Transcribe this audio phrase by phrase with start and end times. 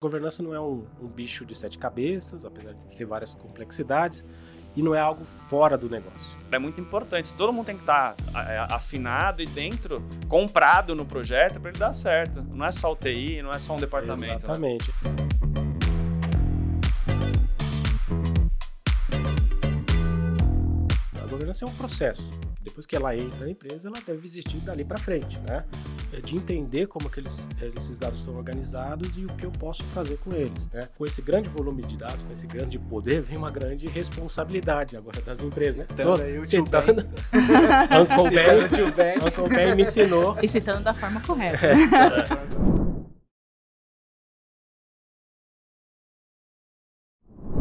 [0.00, 4.24] Governança não é um, um, bicho de sete cabeças, apesar de ter várias complexidades,
[4.76, 6.38] e não é algo fora do negócio.
[6.52, 7.34] É muito importante.
[7.34, 8.14] Todo mundo tem que estar
[8.46, 12.44] é, afinado e dentro, comprado no projeto para ele dar certo.
[12.44, 14.20] Não é só o TI, não é só um departamento.
[14.20, 14.36] Né?
[14.36, 14.88] Exatamente.
[15.02, 15.16] Né?
[21.20, 24.84] A governança é um processo depois que ela entra na empresa, ela deve existir dali
[24.84, 25.64] para frente, né?
[26.12, 29.82] É de entender como que eles, esses dados estão organizados e o que eu posso
[29.84, 30.88] fazer com eles, né?
[30.96, 35.20] Com esse grande volume de dados, com esse grande poder, vem uma grande responsabilidade agora
[35.22, 35.86] das empresas, né?
[35.88, 37.06] Citando aí o citando...
[39.26, 40.36] Uncle Ben me ensinou.
[40.42, 41.66] E citando da forma correta.
[41.66, 42.78] É.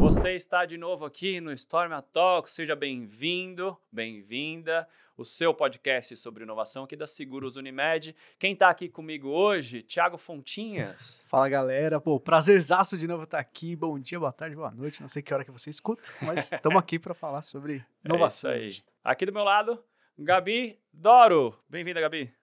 [0.07, 4.87] Você está de novo aqui no Storm Talk, seja bem-vindo, bem-vinda.
[5.17, 8.15] O seu podcast sobre inovação aqui da Seguros Unimed.
[8.39, 9.81] Quem está aqui comigo hoje?
[9.81, 11.25] Thiago Fontinhas.
[11.27, 13.75] Fala galera, pô, prazerzaço de novo estar aqui.
[13.75, 15.01] Bom dia, boa tarde, boa noite.
[15.01, 18.51] Não sei que hora que você escuta, mas estamos aqui para falar sobre inovação.
[18.51, 18.83] É isso aí.
[19.03, 19.83] Aqui do meu lado,
[20.17, 21.53] Gabi Doro.
[21.67, 22.33] Bem-vinda, Gabi.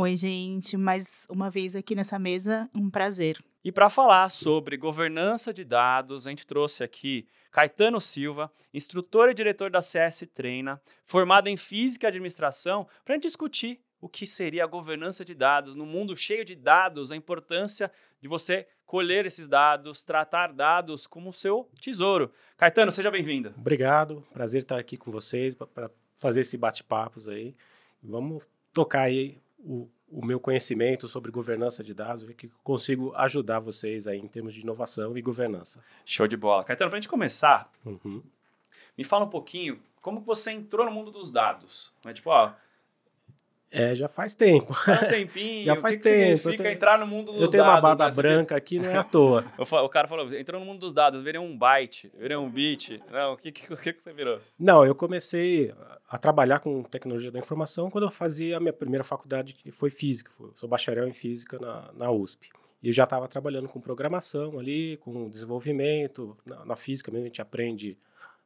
[0.00, 3.36] Oi, gente, mais uma vez aqui nessa mesa, um prazer.
[3.64, 9.34] E para falar sobre governança de dados, a gente trouxe aqui Caetano Silva, instrutor e
[9.34, 14.24] diretor da CS Treina, formado em Física e Administração, para a gente discutir o que
[14.24, 19.26] seria a governança de dados no mundo cheio de dados, a importância de você colher
[19.26, 22.30] esses dados, tratar dados como seu tesouro.
[22.56, 23.52] Caetano, seja bem-vindo.
[23.58, 27.56] Obrigado, prazer estar aqui com vocês para fazer esse bate-papos aí.
[28.00, 33.60] Vamos tocar aí o, o meu conhecimento sobre governança de dados, ver que consigo ajudar
[33.60, 35.82] vocês aí em termos de inovação e governança.
[36.04, 36.64] Show de bola.
[36.64, 38.22] Caetano, para a gente começar, uhum.
[38.96, 41.92] me fala um pouquinho como você entrou no mundo dos dados.
[42.04, 42.52] É tipo, ó,
[43.70, 44.72] é, já faz tempo.
[44.72, 45.64] Faz um tempinho.
[45.66, 46.36] já faz que que tempo.
[46.38, 46.74] significa tenho...
[46.74, 47.42] entrar no mundo dos dados?
[47.42, 48.14] Eu tenho dados, uma barba né?
[48.14, 49.44] branca aqui, não é à toa.
[49.58, 53.02] o cara falou, entrou no mundo dos dados, virei um byte, virei um bit.
[53.10, 54.40] Não, o que, que, que, que você virou?
[54.58, 55.74] Não, eu comecei
[56.08, 59.90] a trabalhar com tecnologia da informação quando eu fazia a minha primeira faculdade, que foi
[59.90, 60.30] física.
[60.40, 62.48] Eu sou bacharel em física na, na USP.
[62.82, 66.36] E eu já estava trabalhando com programação ali, com desenvolvimento.
[66.46, 67.98] Na, na física mesmo a gente aprende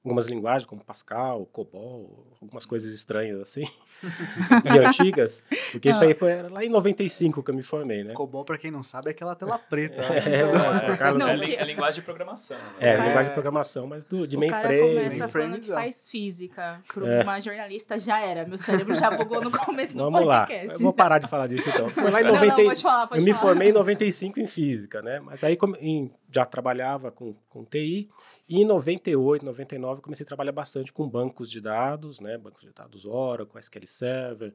[0.04, 3.68] algumas linguagens, como Pascal, COBOL, algumas coisas estranhas assim,
[4.64, 8.12] e antigas, porque isso aí foi lá em 95 que eu me formei, né?
[8.12, 10.02] COBOL, para quem não sabe, é aquela tela preta.
[10.02, 10.18] Né?
[10.26, 12.56] É, é, Carlos, é, é, linguagem de programação.
[12.56, 12.64] Né?
[12.80, 14.74] É, linguagem de programação, mas do, de mainframe.
[14.74, 17.22] O cara começa falando que faz física, para é.
[17.22, 20.66] uma jornalista já era, meu cérebro já bugou no começo Vamos do podcast.
[20.66, 21.88] Lá, eu vou parar de falar disso então.
[21.90, 22.46] Foi lá em 90...
[22.46, 23.42] não, não, pode falar, pode eu falar.
[23.42, 25.20] me formei em 95 em física, né?
[25.20, 25.56] Mas aí
[26.32, 28.10] já trabalhava com, com TI,
[28.48, 32.38] e em 98, 99, comecei a trabalhar bastante com bancos de dados, né?
[32.38, 34.54] Bancos de dados Oracle, SQL Server.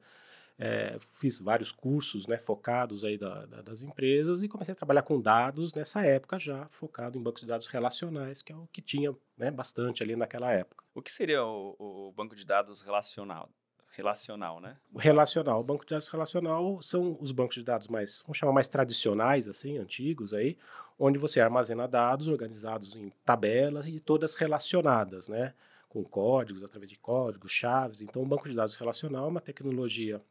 [0.59, 5.03] É, fiz vários cursos né, focados aí da, da, das empresas e comecei a trabalhar
[5.03, 8.81] com dados nessa época já, focado em bancos de dados relacionais, que é o que
[8.81, 10.83] tinha né, bastante ali naquela época.
[10.95, 13.51] O que seria o, o banco de dados relacional?
[13.97, 14.77] Relacional, né?
[14.95, 18.67] Relacional, o banco de dados relacional são os bancos de dados mais, vamos chamar mais
[18.67, 20.55] tradicionais, assim, antigos aí,
[20.99, 25.55] onde você armazena dados organizados em tabelas e todas relacionadas, né?
[25.89, 28.01] Com códigos, através de códigos, chaves.
[28.01, 30.21] Então, o banco de dados relacional é uma tecnologia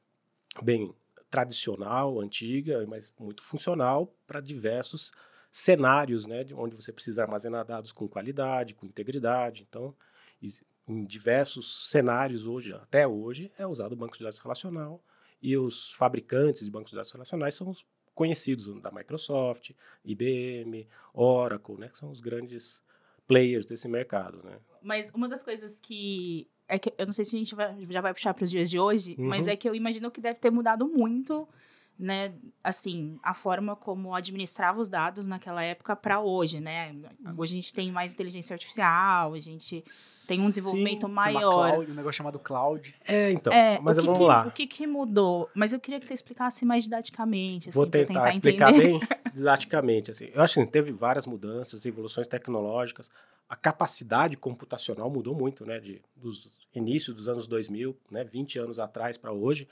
[0.63, 0.95] bem
[1.29, 5.13] tradicional, antiga, mas muito funcional para diversos
[5.51, 6.47] cenários, né?
[6.55, 9.67] Onde você precisa armazenar dados com qualidade, com integridade.
[9.69, 9.93] Então,
[10.89, 15.03] em diversos cenários hoje, até hoje, é usado o banco de dados relacional
[15.43, 19.73] e os fabricantes de bancos de dados relacionais são os conhecidos da Microsoft,
[20.05, 22.83] IBM, Oracle, né, que são os grandes
[23.27, 24.59] players desse mercado, né?
[24.81, 28.01] Mas uma das coisas que é que eu não sei se a gente vai, já
[28.01, 29.27] vai puxar para os dias de hoje, uhum.
[29.27, 31.49] mas é que eu imagino que deve ter mudado muito
[31.99, 36.95] né, assim, a forma como administrava os dados naquela época para hoje, né?
[37.37, 39.83] Hoje a gente tem mais inteligência artificial, a gente
[40.29, 41.71] tem um desenvolvimento Sim, maior.
[41.71, 42.95] Cloud, um negócio chamado cloud.
[43.09, 43.51] É, então.
[43.51, 44.47] É, mas vamos que, lá.
[44.47, 45.49] O que, que mudou?
[45.55, 48.99] Mas eu queria que você explicasse mais didaticamente, assim, Vou tentar, tentar explicar entender.
[48.99, 49.01] bem
[49.33, 50.29] didaticamente, assim.
[50.35, 53.11] Eu acho que teve várias mudanças, evoluções tecnológicas.
[53.49, 58.79] A capacidade computacional mudou muito, né, de dos inícios dos anos 2000, né, 20 anos
[58.79, 59.67] atrás para hoje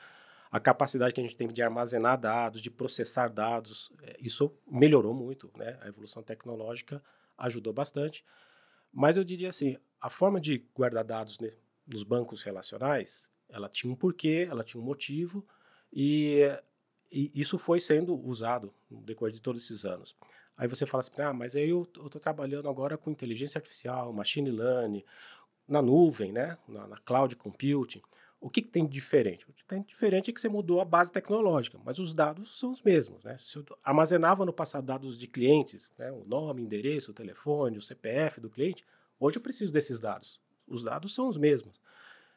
[0.54, 5.12] a capacidade que a gente tem de armazenar dados, de processar dados, é, isso melhorou
[5.12, 5.76] muito, né?
[5.82, 7.02] A evolução tecnológica
[7.36, 8.24] ajudou bastante.
[8.92, 11.50] Mas eu diria assim, a forma de guardar dados né,
[11.84, 15.44] nos bancos relacionais, ela tinha um porquê, ela tinha um motivo,
[15.92, 16.42] e,
[17.10, 20.14] e isso foi sendo usado no decorrer de todos esses anos.
[20.56, 24.52] Aí você fala assim, ah, mas aí eu estou trabalhando agora com inteligência artificial, machine
[24.52, 25.02] learning,
[25.66, 28.02] na nuvem, né, na, na cloud computing.
[28.44, 29.48] O que, que tem de diferente?
[29.48, 32.58] O que tem de diferente é que você mudou a base tecnológica, mas os dados
[32.58, 33.24] são os mesmos.
[33.24, 33.38] Né?
[33.38, 36.12] Se eu armazenava no passado dados de clientes, né?
[36.12, 38.84] o nome, endereço, o telefone, o CPF do cliente,
[39.18, 40.38] hoje eu preciso desses dados.
[40.68, 41.80] Os dados são os mesmos.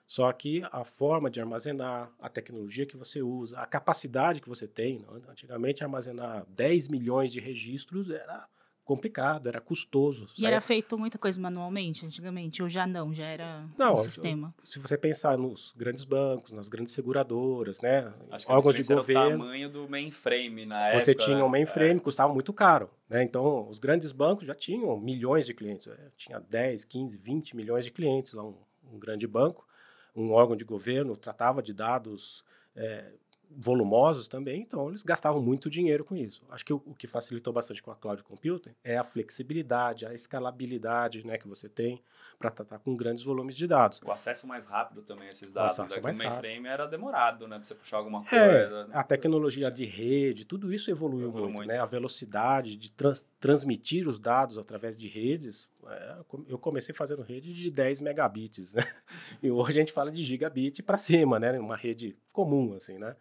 [0.05, 4.65] Só que a forma de armazenar, a tecnologia que você usa, a capacidade que você
[4.65, 4.99] tem.
[4.99, 5.07] Né?
[5.27, 8.47] Antigamente, armazenar 10 milhões de registros era
[8.87, 10.27] complicado, era custoso.
[10.37, 14.55] E era feito muita coisa manualmente antigamente, ou já não, já era não, um sistema?
[14.63, 18.95] Se você pensar nos grandes bancos, nas grandes seguradoras, né, Acho que órgãos de era
[18.95, 21.03] governo, o tamanho do mainframe na época.
[21.03, 21.59] você tinha um né?
[21.59, 23.21] mainframe, custava muito caro, né?
[23.23, 27.83] Então, os grandes bancos já tinham milhões de clientes, é, tinha 10, 15, 20 milhões
[27.83, 28.55] de clientes lá um,
[28.93, 29.67] um grande banco,
[30.15, 32.41] um órgão de governo tratava de dados
[32.73, 33.11] é,
[33.49, 36.43] volumosos também, então eles gastavam muito dinheiro com isso.
[36.49, 40.13] Acho que o, o, que facilitou bastante com a cloud computing é a flexibilidade, a
[40.13, 42.01] escalabilidade né, que você tem
[42.39, 43.99] para tratar com grandes volumes de dados.
[44.05, 45.77] O acesso mais rápido também a esses dados.
[45.77, 46.01] O acesso né?
[46.03, 47.55] mais o mainframe era demorado, né?
[47.57, 48.87] Para você puxar alguma É, coisa.
[48.93, 51.67] a tecnologia de rede, tudo isso evoluiu, Evoluiu muito, muito.
[51.67, 51.79] né?
[51.79, 55.69] A velocidade de trans- transmitir os dados através de redes.
[55.87, 56.17] é,
[56.47, 58.83] eu comecei fazendo rede de 10 megabits, né?
[59.41, 61.57] E hoje a gente fala de gigabit para cima, né?
[61.59, 63.15] Uma rede comum, assim, né?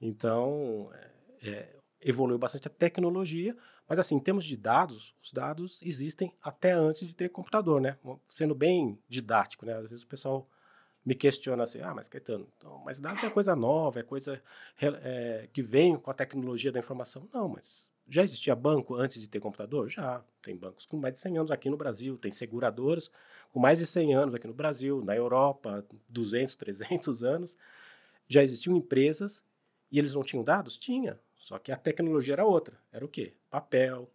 [0.00, 0.88] Então,
[1.42, 1.68] é, é,
[2.00, 3.56] evoluiu bastante a tecnologia,
[3.88, 7.98] mas assim, em termos de dados, os dados existem até antes de ter computador, né?
[8.28, 9.74] Sendo bem didático, né?
[9.74, 10.48] Às vezes o pessoal
[11.04, 14.40] me questiona assim, ah, mas Caetano, então, mas dados é coisa nova, é coisa
[14.80, 17.28] é, que vem com a tecnologia da informação.
[17.34, 19.88] Não, mas já existia banco antes de ter computador?
[19.88, 20.22] Já.
[20.40, 23.10] Tem bancos com mais de 100 anos aqui no Brasil, tem seguradoras
[23.52, 27.56] com mais de 100 anos aqui no Brasil, na Europa, 200, 300 anos.
[28.32, 29.44] Já existiam empresas
[29.90, 30.78] e eles não tinham dados?
[30.78, 31.18] Tinha.
[31.36, 32.78] Só que a tecnologia era outra.
[32.92, 33.34] Era o quê?
[33.50, 34.10] Papel,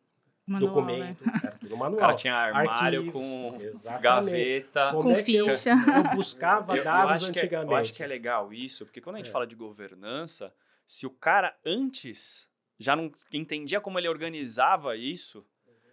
[0.45, 1.33] Manual, documento, né?
[1.43, 1.99] era tudo O manual.
[1.99, 4.01] cara tinha armário Arquivo, com exatamente.
[4.01, 4.89] gaveta.
[4.91, 5.71] Como Com é que eu- ficha.
[6.11, 7.71] Eu, buscava Eu- eu dados acho que é- antigamente.
[7.71, 9.31] eu acho que é legal isso, porque quando a gente É.
[9.31, 10.53] fala de governança,
[10.85, 12.47] se o cara antes
[12.79, 15.45] já não entendia como ele organizava isso,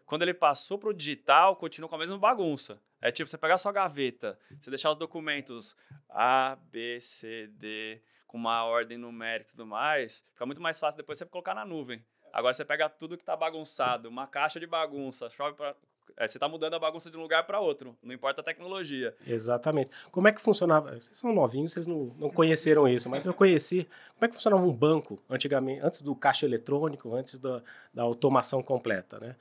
[0.06, 2.80] quando ele passou para o digital, continua com a mesma bagunça.
[3.00, 5.74] É tipo, você pegar sua gaveta, você deixar os documentos
[6.08, 8.00] A, B, C, D,
[8.34, 11.64] com uma ordem numérica e tudo mais, fica muito mais fácil depois você colocar na
[11.64, 12.04] nuvem.
[12.32, 15.72] Agora você pega tudo que tá bagunçado, uma caixa de bagunça, chove pra...
[16.16, 19.14] é, você tá mudando a bagunça de um lugar para outro, não importa a tecnologia.
[19.24, 19.92] Exatamente.
[20.10, 21.00] Como é que funcionava?
[21.00, 23.88] Vocês são novinhos, vocês não, não conheceram isso, mas eu conheci.
[24.14, 27.62] Como é que funcionava um banco antigamente, antes do caixa eletrônico, antes da,
[27.94, 29.36] da automação completa, né?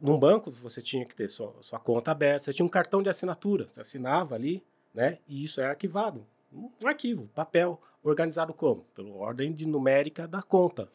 [0.00, 3.10] Num banco, você tinha que ter sua, sua conta aberta, você tinha um cartão de
[3.10, 4.64] assinatura, você assinava ali,
[4.94, 5.18] né?
[5.28, 6.26] E isso era arquivado.
[6.52, 8.84] Um arquivo, papel, organizado como?
[8.94, 10.90] Pela ordem de numérica da conta.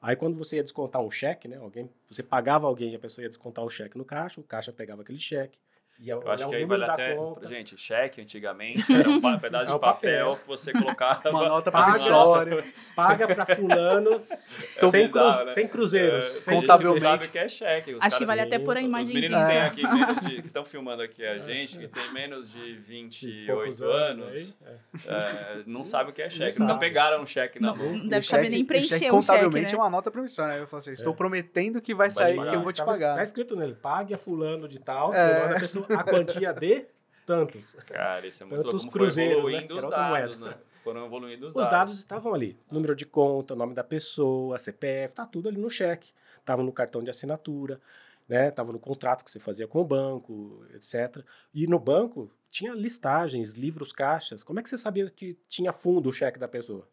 [0.00, 1.56] Aí quando você ia descontar um cheque, né?
[1.56, 4.72] Alguém, você pagava alguém e a pessoa ia descontar o cheque no caixa, o caixa
[4.72, 5.58] pegava aquele cheque.
[6.00, 7.14] Ia Eu acho olhar que aí vale até.
[7.14, 7.46] conta.
[7.46, 10.26] Gente, cheque antigamente era um pedaço É de papel.
[10.30, 11.30] papel que você colocava.
[11.30, 12.64] Uma nota promissória.
[12.96, 15.54] paga para fulano Estou sem, bizarro, cruz- né?
[15.54, 16.48] sem cruzeiros.
[16.48, 17.02] É, Contabilmente.
[17.04, 17.94] não sabe o que é cheque.
[17.94, 19.62] Os Acho que vale até por a Os Os meninos têm É.
[19.66, 20.42] aqui menos de.
[20.42, 24.72] que estão filmando aqui a gente, que tem menos de e poucos 28 anos, aí,
[25.08, 25.12] é.
[25.14, 26.58] é, não sabe o que é cheque.
[26.58, 27.92] Nunca pegaram um cheque na Não, mão.
[27.98, 29.74] não deve saber nem preencher o cheque, contabilmente né?
[29.74, 30.54] é uma nota promissória.
[30.54, 31.16] Aí eu falo assim, estou É.
[31.16, 33.16] prometendo que vai sair, que eu vou te Tava- pagar.
[33.16, 35.28] Tá escrito nele, pague a fulano de tal, É.
[35.34, 36.86] fulano da pessoa, a quantia de
[37.26, 37.74] tantos.
[37.86, 38.92] Cara, isso é muito Tantos louco.
[38.92, 39.58] Como cruzeiros, foi né?
[39.58, 40.56] evoluindo Era os dados, moeda.
[40.56, 40.62] né?
[40.82, 42.56] Foram evoluindo os, Os dados estavam ali.
[42.70, 46.12] Número de conta, nome da pessoa, CPF, tá tudo ali no cheque.
[46.44, 47.80] Tava no cartão de assinatura,
[48.28, 48.50] né?
[48.50, 51.24] Tava no contrato que você fazia com o banco, etc.
[51.54, 54.42] E no banco tinha listagens, livros, caixas.
[54.42, 56.88] Como é que você sabia que tinha fundo o cheque da pessoa?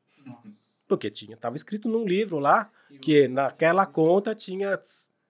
[0.87, 2.69] Porque tinha, tava escrito num livro lá
[3.01, 4.79] que naquela conta tinha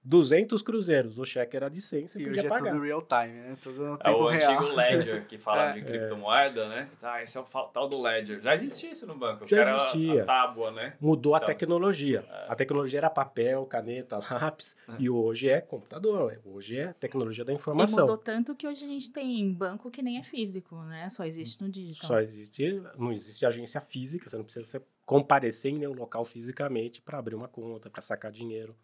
[0.04, 1.18] 200 cruzeiros.
[1.18, 2.72] O cheque era de 100, você E hoje podia é pagar.
[2.72, 3.58] tudo real time, né?
[3.62, 4.52] Tudo no É o real.
[4.60, 5.74] antigo Ledger que fala É.
[5.74, 6.90] de criptomoeda, né?
[7.04, 8.40] Ah, esse é o tal do Ledger.
[8.42, 9.48] Já existia isso no banco.
[9.48, 10.24] Já era existia.
[10.24, 10.94] A tábua, né?
[11.02, 12.26] Mudou a Então, tecnologia.
[12.48, 16.40] A tecnologia era papel, caneta, lápis, e hoje é computador.
[16.46, 18.02] Hoje é tecnologia da E informação.
[18.02, 21.10] mudou tanto que hoje a gente tem banco que nem é físico, né?
[21.10, 22.08] Só existe no digital.
[22.08, 27.18] Só existe, não existe agência física, você não precisa comparecer em nenhum local fisicamente para
[27.18, 28.76] abrir uma conta, para sacar dinheiro,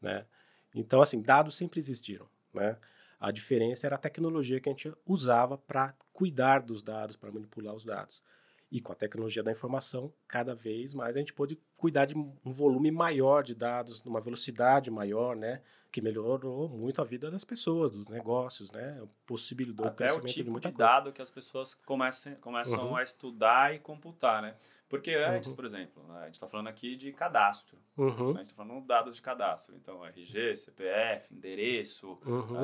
[0.00, 0.26] né?
[0.74, 2.76] Então, assim, dados sempre existiram, né?
[3.20, 7.74] A diferença era a tecnologia que a gente usava para cuidar dos dados, para manipular
[7.74, 8.22] os dados.
[8.70, 12.32] E com a tecnologia da informação, cada vez mais a gente pôde cuidar de um
[12.44, 15.62] volume maior de dados, numa velocidade maior, né?
[15.90, 19.02] Que melhorou muito a vida das pessoas, dos negócios, né?
[19.26, 20.76] Possibilitou o Até o de tipo de coisa.
[20.76, 22.96] dado que as pessoas comecem, começam Uhum.
[22.96, 24.54] a estudar e computar, né?
[24.86, 25.56] Porque antes, Uhum.
[25.56, 27.78] por exemplo, né, a gente está falando aqui de cadastro.
[27.96, 28.40] Uhum, né?
[28.40, 29.74] A gente está falando de dados de cadastro.
[29.76, 32.18] Então, RG, CPF, endereço,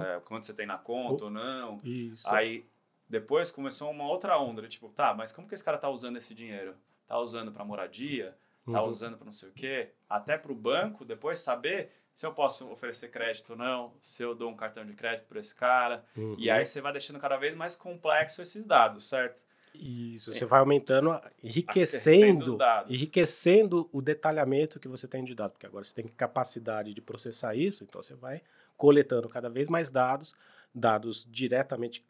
[0.05, 1.81] é, quanto você tem na conta ou não.
[1.83, 2.29] Isso.
[2.29, 2.67] Aí,
[3.09, 6.35] Depois começou uma outra onda, tipo, tá, mas como que esse cara tá usando esse
[6.35, 6.75] dinheiro?
[7.07, 8.37] Tá usando para moradia?
[8.71, 8.89] Tá Uhum.
[8.89, 9.91] usando para não sei o quê?
[10.09, 14.35] Até para o banco depois saber se eu posso oferecer crédito ou não, se eu
[14.35, 16.03] dou um cartão de crédito para esse cara.
[16.17, 16.35] Uhum.
[16.39, 19.43] E aí você vai deixando cada vez mais complexo esses dados, certo?
[19.75, 22.57] Isso, você vai aumentando, enriquecendo,
[22.89, 27.57] enriquecendo o detalhamento que você tem de dados, porque agora você tem capacidade de processar
[27.57, 28.41] isso, então você vai
[28.77, 30.33] coletando cada vez mais dados,
[30.73, 32.05] dados diretamente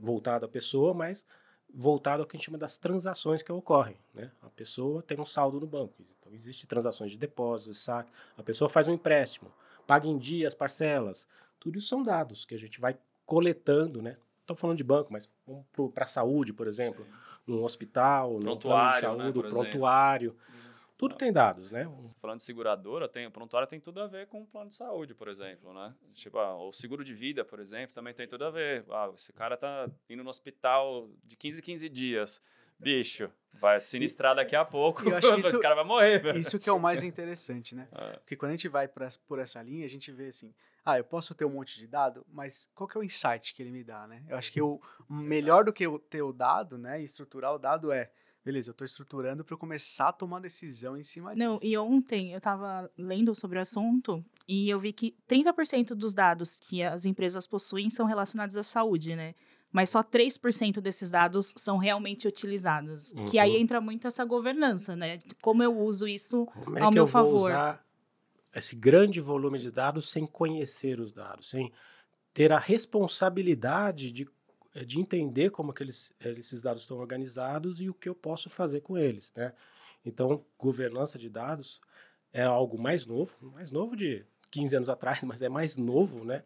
[0.00, 1.26] voltados à pessoa, mas
[1.72, 4.30] voltado ao que a gente chama das transações que ocorrem, né?
[4.42, 8.70] A pessoa tem um saldo no banco, então existe transações de depósito, saque, a pessoa
[8.70, 9.52] faz um empréstimo,
[9.86, 11.28] paga em dias, parcelas,
[11.60, 14.16] tudo isso são dados que a gente vai coletando, né?
[14.40, 17.06] Estou falando de banco, mas vamos para a saúde, por exemplo,
[17.46, 20.38] num hospital, num plano de Prontuário, né, saúde, por exemplo.
[20.98, 21.86] Tudo tem dados, né?
[22.20, 25.14] Falando de seguradora, tem, o prontuário tem tudo a ver com o plano de saúde,
[25.14, 25.94] por exemplo, né?
[26.12, 28.84] Tipo, ah, o seguro de vida, por exemplo, também tem tudo a ver.
[28.90, 32.42] Ah, esse cara tá indo no hospital de 15 em 15 dias.
[32.80, 35.04] Bicho, vai sinistrar daqui a pouco.
[35.04, 36.38] E eu acho que esse isso- cara vai morrer, velho.
[36.38, 37.88] Isso que é o mais interessante, né?
[37.92, 38.16] É.
[38.18, 40.52] Porque quando a gente vai por essa, por essa linha, a gente vê assim,
[40.84, 43.62] ah, eu posso ter um monte de dado, mas qual que é o insight que
[43.62, 44.24] ele me dá, né?
[44.28, 47.58] Eu acho que o melhor do que eu ter o dado, né, e estruturar o
[47.58, 48.10] dado é,
[48.48, 51.46] beleza, eu estou estruturando para eu começar a tomar decisão em cima disso.
[51.46, 56.14] Não, e ontem eu tava lendo sobre o assunto e eu vi que 30% dos
[56.14, 59.34] dados que as empresas possuem são relacionados à saúde, né?
[59.70, 63.12] Mas só 3% desses dados são realmente utilizados.
[63.30, 63.60] Que aí Uhum.
[63.60, 65.20] entra muito essa governança, né?
[65.42, 67.50] Como eu uso isso Como é ao que meu eu vou favor.
[67.50, 67.84] usar
[68.54, 71.70] esse grande volume de dados sem conhecer os dados, sem
[72.32, 74.26] ter a responsabilidade de,
[74.74, 78.48] de entender como que eles, eh, esses dados estão organizados e o que eu posso
[78.50, 79.52] fazer com eles, né?
[80.04, 81.80] Então, governança de dados
[82.32, 86.42] é algo mais novo, mais novo de 15 anos atrás, mas é mais novo, né?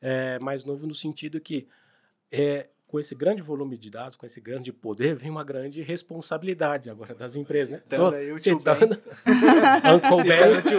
[0.00, 1.66] É mais novo no sentido que
[2.30, 6.90] é, com esse grande volume de dados, com esse grande poder, vem uma grande responsabilidade
[6.90, 7.78] agora das empresas, né?
[7.78, 8.94] Citando Tô aí o tio citando-
[9.94, 10.24] Uncle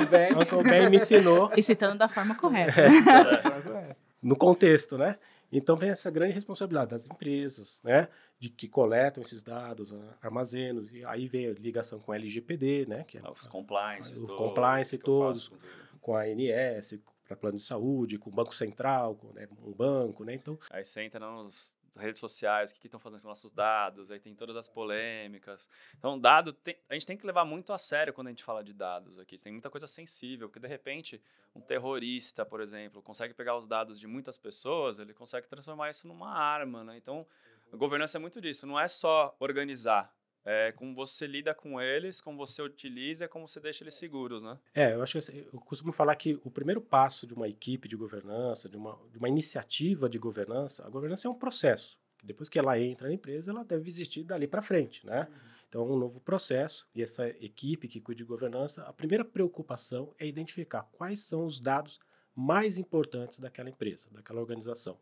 [0.10, 2.82] Ben, Uncle Ben me ensinou e citando da forma correta.
[2.82, 3.96] É.
[4.22, 5.18] no contexto, né?
[5.58, 8.08] Então vem essa grande responsabilidade das empresas, né?
[8.40, 12.86] De que coletam esses dados, a- armazenam, e aí vem a ligação com a LGPD,
[12.88, 13.04] né?
[13.04, 14.38] Que é Os compliances O todos.
[14.48, 15.48] compliance que eu todos.
[15.50, 15.58] com
[16.02, 20.26] com a ANS, para plano de saúde, com o Banco Central, com né, um banco,
[20.26, 20.34] né?
[20.34, 24.20] Então, Aí você entra nas redes sociais, o que estão fazendo com nossos dados, aí
[24.20, 25.70] tem todas as polêmicas.
[25.98, 28.64] Então, dado, tem- a gente tem que levar muito a sério quando a gente fala
[28.64, 29.38] de dados aqui.
[29.38, 31.22] Tem muita coisa sensível, que de repente
[31.56, 36.08] um terrorista, por exemplo, consegue pegar os dados de muitas pessoas, ele consegue transformar isso
[36.08, 36.98] numa arma, né?
[36.98, 37.26] Então,
[37.72, 40.12] a governança é muito disso, não é só organizar,
[40.46, 44.58] é como você lida com eles, como você utiliza, como você deixa eles seguros, né?
[44.74, 47.88] É, eu acho que assim, eu costumo falar que o primeiro passo de uma equipe
[47.88, 51.98] de governança, de uma, de uma iniciativa de governança, a governança é um processo.
[52.24, 55.28] Depois que ela entra na empresa, ela deve existir dali para frente, né?
[55.68, 60.14] Então, é um novo processo e essa equipe que cuida de governança, a primeira preocupação
[60.20, 62.00] é identificar quais são os dados
[62.36, 64.98] mais importantes daquela empresa, daquela organização.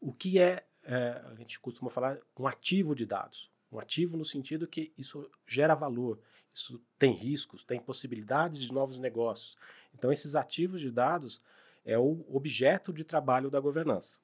[0.00, 3.50] O que é, é, a gente costuma falar, um ativo de dados.
[3.72, 6.20] Um ativo no sentido que isso gera valor,
[6.54, 9.56] isso tem riscos, tem possibilidades de novos negócios.
[9.94, 11.40] Então, esses ativos de dados
[11.84, 14.20] é o objeto de trabalho da governança.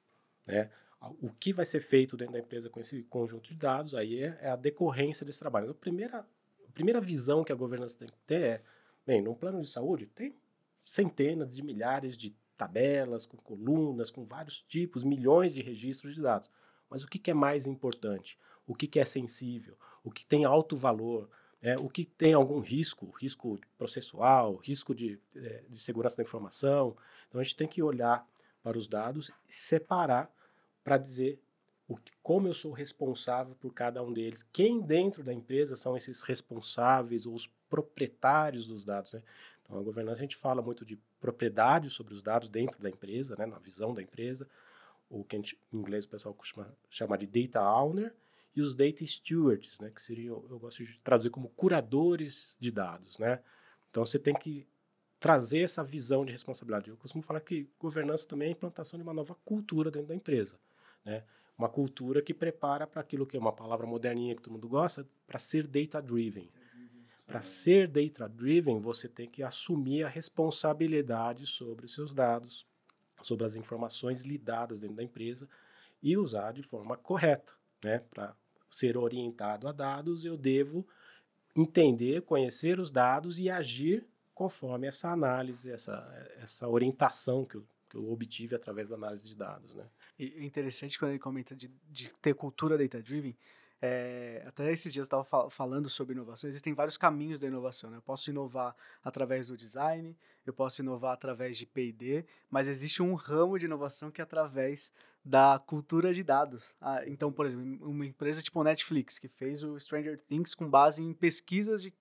[0.46, 0.70] Né?
[1.20, 4.38] O que vai ser feito dentro da empresa com esse conjunto de dados, aí é,
[4.42, 5.64] é a decorrência desse trabalho.
[5.64, 8.62] Então, a primeira, a primeira visão que a governança tem que ter é,
[9.06, 10.36] bem, no plano de saúde tem
[10.84, 16.50] centenas de milhares de tabelas, com colunas, com vários tipos, milhões de registros de dados.
[16.90, 18.38] Mas o que, que é mais importante?
[18.68, 19.74] O que, que é sensível?
[20.04, 21.28] O que tem alto valor?
[21.60, 26.94] É, o que tem algum risco, risco processual, risco de, é, de segurança da informação.
[27.28, 28.24] Então a gente tem que olhar
[28.62, 30.30] para os dados e separar
[30.84, 31.40] para dizer
[31.88, 35.96] o que, como eu sou responsável por cada um deles, quem dentro da empresa são
[35.96, 39.14] esses responsáveis ou os proprietários dos dados.
[39.14, 39.22] Né?
[39.64, 43.34] Então a governança a gente fala muito de propriedade sobre os dados dentro da empresa,
[43.36, 44.46] né, na visão da empresa,
[45.10, 48.14] o que gente, em inglês o pessoal costuma chamar de data owner,
[48.58, 53.16] e os data stewards, né, que seriam, eu gosto de traduzir como curadores de dados,
[53.16, 53.40] né?
[53.88, 54.66] Então você tem que
[55.20, 56.90] trazer essa visão de responsabilidade.
[56.90, 60.14] Eu costumo falar que governança também é a implantação de uma nova cultura dentro da
[60.14, 60.58] empresa,
[61.04, 61.24] né?
[61.56, 65.08] Uma cultura que prepara para aquilo que é uma palavra moderninha que todo mundo gosta,
[65.24, 66.50] para ser data driven.
[67.26, 72.66] Para ser data driven, você tem que assumir a responsabilidade sobre os seus dados,
[73.22, 75.48] sobre as informações lidadas dentro da empresa
[76.02, 78.00] e usar de forma correta, né?
[78.10, 78.34] Para
[78.70, 80.86] ser orientado a dados, eu devo
[81.54, 87.96] entender, conhecer os dados e agir conforme essa análise, essa, essa orientação que eu que
[87.96, 89.88] eu obtive através da análise de dados, né?
[90.18, 93.34] E é interessante quando ele comenta de, de ter cultura data-driven,
[93.80, 96.48] é, até esses dias eu estava fal falando sobre inovação.
[96.48, 97.90] Existem vários caminhos da inovação.
[97.90, 97.96] Né?
[97.96, 103.14] Eu posso inovar através do design, eu posso inovar através de P&D, mas existe um
[103.14, 104.92] ramo de inovação que é através
[105.28, 106.74] da cultura de dados.
[106.80, 111.02] Ah, então, por exemplo, uma empresa tipo Netflix, que fez o Stranger Things com base
[111.02, 111.92] em pesquisas de...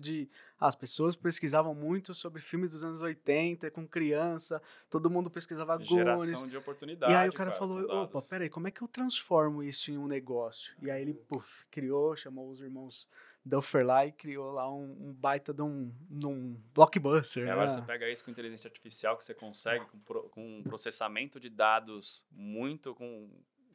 [0.00, 4.60] de as pessoas pesquisavam muito sobre filmes dos anos 80, com criança,
[4.90, 5.90] todo mundo pesquisava Goonies.
[5.90, 7.12] Geração de oportunidade.
[7.12, 9.96] E aí o cara, cara falou, opa, peraí, como é que eu transformo isso em
[9.96, 10.74] um negócio?
[10.82, 13.08] E aí ele, puf, criou, chamou os irmãos
[13.44, 17.42] Duffer lá e criou lá um, um baita de um, um blockbuster.
[17.42, 17.52] E né?
[17.52, 21.40] agora você pega isso com inteligência artificial que você consegue, com, pro, com um processamento
[21.40, 23.28] de dados muito, com,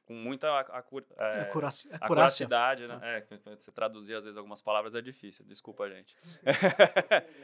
[0.08, 1.96] com muita acur, é, Acuraci- acurácia.
[1.96, 2.98] acuracidade, né?
[3.04, 6.16] É, você traduzir às vezes algumas palavras é difícil, desculpa, gente.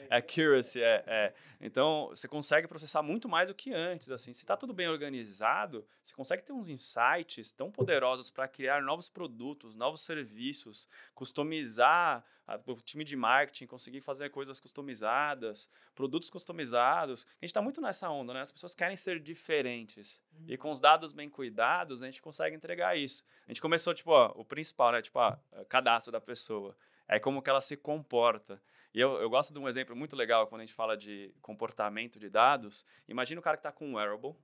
[0.09, 1.33] Accuracy, é, é.
[1.59, 4.31] Então, você consegue processar muito mais do que antes, assim.
[4.31, 9.09] Se está tudo bem organizado, você consegue ter uns insights tão poderosos para criar novos
[9.09, 12.23] produtos, novos serviços, customizar
[12.65, 17.25] o time de marketing, conseguir fazer coisas customizadas, produtos customizados.
[17.25, 18.41] A gente está muito nessa onda, né?
[18.41, 20.21] As pessoas querem ser diferentes.
[20.47, 23.23] E com os dados bem cuidados, a gente consegue entregar isso.
[23.47, 25.01] A gente começou, tipo, ó, o principal, né?
[25.01, 25.37] Tipo, ó,
[25.69, 26.75] cadastro da pessoa.
[27.07, 28.61] É como que ela se comporta.
[28.93, 32.19] E eu, eu gosto de um exemplo muito legal quando a gente fala de comportamento
[32.19, 32.85] de dados.
[33.07, 34.35] Imagina o cara que está com um wearable.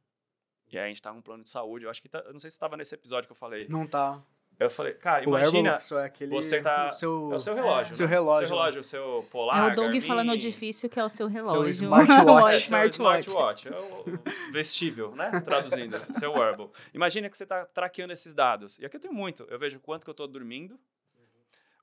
[0.71, 1.85] E aí a gente está com um plano de saúde.
[1.85, 3.67] Eu acho que tá, eu não sei se estava nesse episódio que eu falei.
[3.69, 4.21] Não tá.
[4.59, 5.77] Eu falei, cara, O imagina.
[5.79, 6.31] é aquele.
[6.31, 7.93] você tá- o seu, É o seu relógio.
[7.93, 8.13] seu né?
[8.13, 8.47] relógio.
[8.47, 9.57] Seu relógio, o seu polar.
[9.69, 10.01] É o Doug Garmin.
[10.01, 11.69] falando o difícil que é o seu relógio.
[11.87, 12.47] smartwatch.
[12.47, 13.27] É, seu smartwatch.
[13.29, 13.67] smartwatch.
[13.69, 15.39] É o vestível, né?
[15.39, 15.97] Traduzindo.
[16.13, 16.69] seu wearable.
[16.93, 18.77] Imagina que você está traqueando esses dados.
[18.79, 19.43] E aqui eu tenho muito.
[19.49, 20.77] Eu vejo quanto que eu estou dormindo,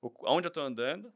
[0.03, 1.11] o, onde eu estou andando.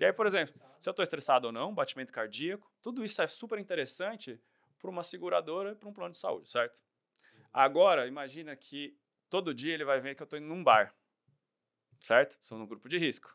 [0.00, 2.68] E aí, por exemplo, se eu estou estressado ou não, batimento cardíaco.
[2.82, 4.40] Tudo isso é super interessante
[4.80, 6.82] para uma seguradora e para um plano de saúde, certo?
[7.52, 8.96] Agora, imagina que
[9.30, 10.92] todo dia ele vai ver que eu estou indo num bar.
[12.04, 12.36] Certo?
[12.38, 13.34] Sou no grupo de risco.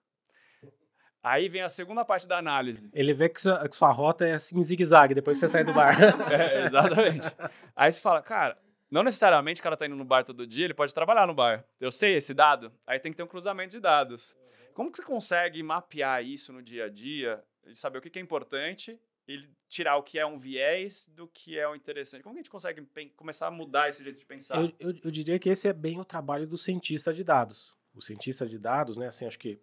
[1.23, 2.87] Aí vem a segunda parte da análise.
[2.93, 5.73] Ele vê que sua, que sua rota é assim zigue-zague depois que você sai do
[5.73, 5.95] bar.
[6.31, 7.27] É, exatamente.
[7.75, 8.55] Aí você fala, cara,
[8.89, 11.65] não necessariamente o cara tá indo no bar todo dia, ele pode trabalhar no bar.
[11.79, 14.37] Eu sei esse dado, aí tem que ter um cruzamento de dados.
[14.75, 18.19] Como que você consegue mapear isso no dia a dia e saber o que, que
[18.19, 22.21] é importante e tirar o que é um viés do que é o interessante?
[22.21, 24.57] Como que a gente consegue começar a mudar esse jeito de pensar?
[24.57, 27.78] eu, eu, eu diria que esse é bem o trabalho do cientista de dados.
[27.95, 29.07] O cientista de dados, né?
[29.07, 29.59] Assim, acho que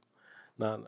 [0.59, 0.81] na-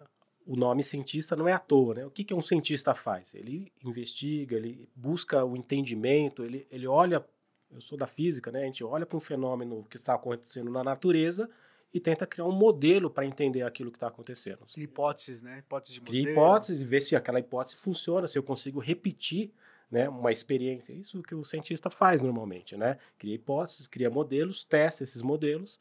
[0.46, 2.06] o nome cientista não é à toa, né?
[2.06, 3.34] O que, que um cientista faz?
[3.34, 7.24] Ele investiga, ele busca o entendimento, ele, ele olha.
[7.70, 8.62] Eu sou da física, né?
[8.62, 11.50] A gente olha para um fenômeno que está acontecendo na natureza
[11.92, 14.60] e tenta criar um modelo para entender aquilo que está acontecendo.
[14.72, 15.58] Cria hipóteses, né?
[15.58, 16.32] Hipóteses de Cria modelo.
[16.38, 19.52] hipóteses e ver se aquela hipótese funciona, se eu consigo repetir
[19.90, 20.94] né, uma experiência.
[20.94, 22.98] Isso que o cientista faz normalmente, né?
[23.18, 25.78] Cria hipóteses, cria modelos, testa esses modelos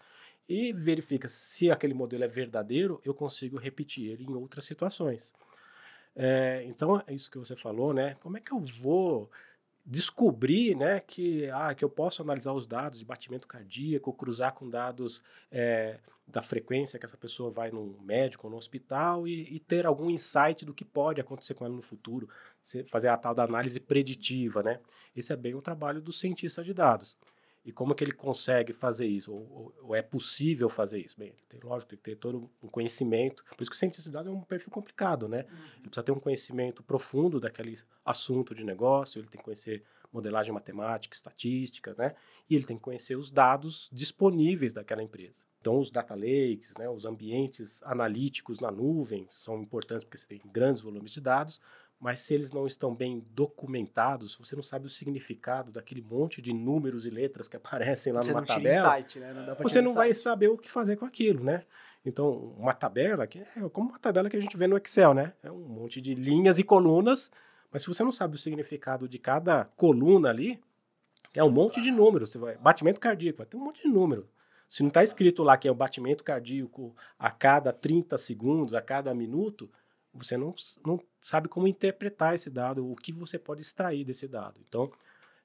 [0.47, 5.33] e verifica se aquele modelo é verdadeiro, eu consigo repetir ele em outras situações.
[6.15, 8.15] É, então, é isso que você falou, né?
[8.21, 9.29] Como é que eu vou
[9.89, 14.69] descobrir, né, que, ah, que eu posso analisar os dados de batimento cardíaco, cruzar com
[14.69, 19.59] dados é, da frequência que essa pessoa vai no médico ou no hospital e, e
[19.61, 22.27] ter algum insight do que pode acontecer com ela no futuro,
[22.87, 24.81] fazer a tal da análise preditiva, né?
[25.15, 27.17] Esse é bem o trabalho do cientista de dados.
[27.67, 29.29] E como que ele consegue fazer isso?
[29.33, 31.17] Ou, ou- ou é possível fazer isso?
[31.19, 33.43] Bem, tem, lógico, tem que ter todo um conhecimento.
[33.43, 35.39] Por isso que o cientista de dados é um perfil complicado, né?
[35.75, 37.73] Ele precisa ter um conhecimento profundo daquele
[38.05, 42.15] assunto de negócio, ele tem que conhecer modelagem matemática, estatística, né?
[42.49, 45.45] E ele tem que conhecer os dados disponíveis daquela empresa.
[45.59, 50.41] Então, os data lakes, né, os ambientes analíticos na nuvem são importantes porque você tem
[50.45, 51.59] grandes volumes de dados,
[51.99, 56.41] mas se eles não estão bem documentados, se você não sabe o significado daquele monte
[56.41, 59.33] de números e letras que aparecem lá Você numa tabela, insight, né?
[59.33, 60.23] Não você não vai insight.
[60.23, 61.63] saber o que fazer com aquilo, né?
[62.05, 65.33] Então, uma tabela, que é como uma tabela que a gente vê no Excel, né?
[65.41, 67.31] É um monte de linhas e colunas,
[67.71, 70.61] mas se você não sabe o significado de cada coluna ali,
[71.35, 72.31] é um monte de números.
[72.31, 74.29] Você vai, batimento cardíaco, vai ter um monte de número.
[74.69, 78.81] Se não está escrito lá que é o batimento cardíaco a cada 30 segundos, a
[78.81, 79.69] cada minuto,
[80.17, 80.53] você não,
[80.85, 84.59] não sabe como interpretar esse dado, o que você pode extrair desse dado.
[84.67, 84.91] Então,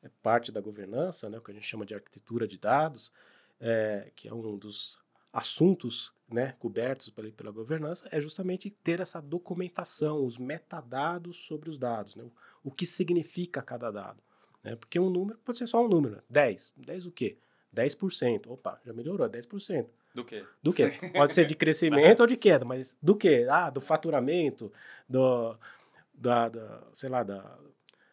[0.03, 3.13] é parte da governança, né, o que a gente chama de arquitetura de dados,
[3.61, 4.99] é, que é um dos
[5.33, 11.79] assuntos né, cobertos pela, pela governança, é justamente ter essa documentação, os metadados sobre os
[11.79, 12.33] dados, né, o,
[12.65, 14.23] o que significa cada dado.
[14.65, 16.75] Né, porque um número pode ser só um número, 10.
[16.77, 17.39] 10 o quê?
[17.75, 18.49] 10%.
[18.49, 19.87] Opa, já melhorou, 10%.
[20.15, 20.45] Do quê?
[20.63, 20.89] Do quê?
[21.15, 23.47] Pode ser de crescimento ou de queda, mas do quê?
[23.49, 24.73] Ah, do faturamento,
[25.09, 25.57] do,
[26.15, 27.59] da, da sei lá, da,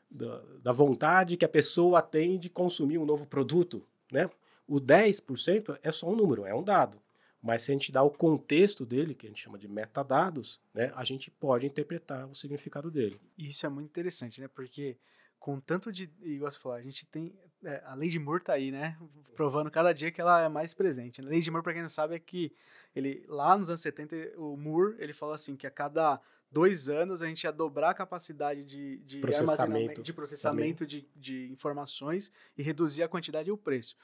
[0.09, 4.29] da, da vontade que a pessoa tem de consumir um novo produto, né?
[4.67, 7.01] O 10% é só um número, é um dado.
[7.41, 10.91] Mas se a gente dá o contexto dele, que a gente chama de metadados, né,
[10.93, 13.19] a gente pode interpretar o significado dele.
[13.37, 14.47] Isso é muito interessante, né?
[14.47, 14.97] Porque
[15.39, 16.09] com tanto de.
[16.21, 17.33] Igual você falou, a gente tem.
[17.63, 18.97] É, a lei de Moore tá aí, né?
[19.35, 21.21] Provando cada dia que ela é mais presente.
[21.21, 22.53] A lei de Moore, para quem não sabe, é que
[22.95, 27.21] ele, lá nos anos 70, o Moore, ele falou assim, que a cada dois anos
[27.21, 32.63] a gente ia dobrar a capacidade de, de processamento, de, processamento de, de informações e
[32.63, 33.95] reduzir a quantidade e o preço.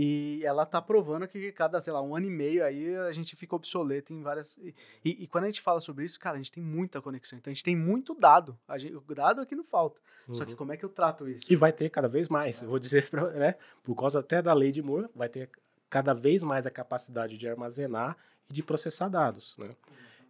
[0.00, 3.34] E ela tá provando que cada, sei lá, um ano e meio aí a gente
[3.34, 4.56] fica obsoleto em várias.
[4.56, 4.72] E,
[5.04, 7.36] e, quando a gente fala sobre isso, cara, a gente tem muita conexão.
[7.36, 8.56] Então a gente tem muito dado.
[8.68, 10.00] A gente, o dado aqui não falta.
[10.28, 10.36] Uhum.
[10.36, 10.56] Só que uhum.
[10.56, 11.52] como é que eu trato isso?
[11.52, 12.62] E vai ter cada vez mais.
[12.62, 12.64] É.
[12.64, 13.56] Eu vou dizer, pra, né?
[13.82, 15.50] Por causa até da lei de Moore, vai ter
[15.90, 18.16] cada vez mais a capacidade de armazenar
[18.48, 19.74] e de processar dados, né?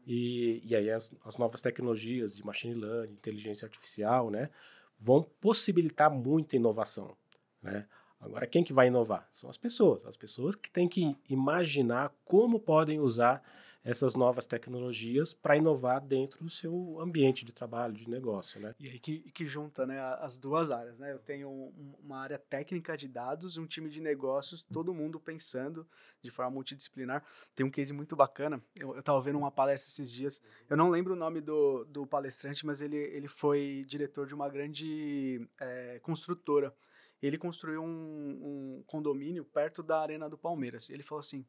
[0.06, 4.48] E, e aí as, as novas tecnologias de machine learning, inteligência artificial, né?
[4.96, 7.14] Vão possibilitar muita inovação,
[7.62, 7.86] né?
[8.20, 9.28] Agora, quem que vai inovar?
[9.32, 10.04] São as pessoas.
[10.04, 13.42] As pessoas que têm que imaginar como podem usar
[13.84, 18.74] essas novas tecnologias para inovar dentro do seu ambiente de trabalho, de negócio, né?
[18.78, 21.12] E aí que, que junta né, as duas áreas, né?
[21.12, 25.86] Eu tenho um, uma área técnica de dados um time de negócios, todo mundo pensando
[26.20, 27.24] de forma multidisciplinar.
[27.54, 31.14] Tem um case muito bacana, eu estava vendo uma palestra esses dias, eu não lembro
[31.14, 36.74] o nome do, do palestrante, mas ele, ele foi diretor de uma grande é, construtora
[37.20, 40.88] ele construiu um, um condomínio perto da Arena do Palmeiras.
[40.90, 41.46] Ele falou assim: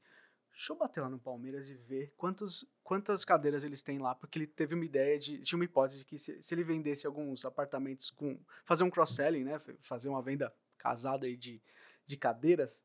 [0.52, 4.40] deixa eu bater lá no Palmeiras e ver quantos, quantas cadeiras eles têm lá, porque
[4.40, 7.46] ele teve uma ideia de, tinha uma hipótese de que se, se ele vendesse alguns
[7.46, 11.62] apartamentos com, fazer um cross-selling, né, fazer uma venda casada aí de,
[12.06, 12.84] de cadeiras,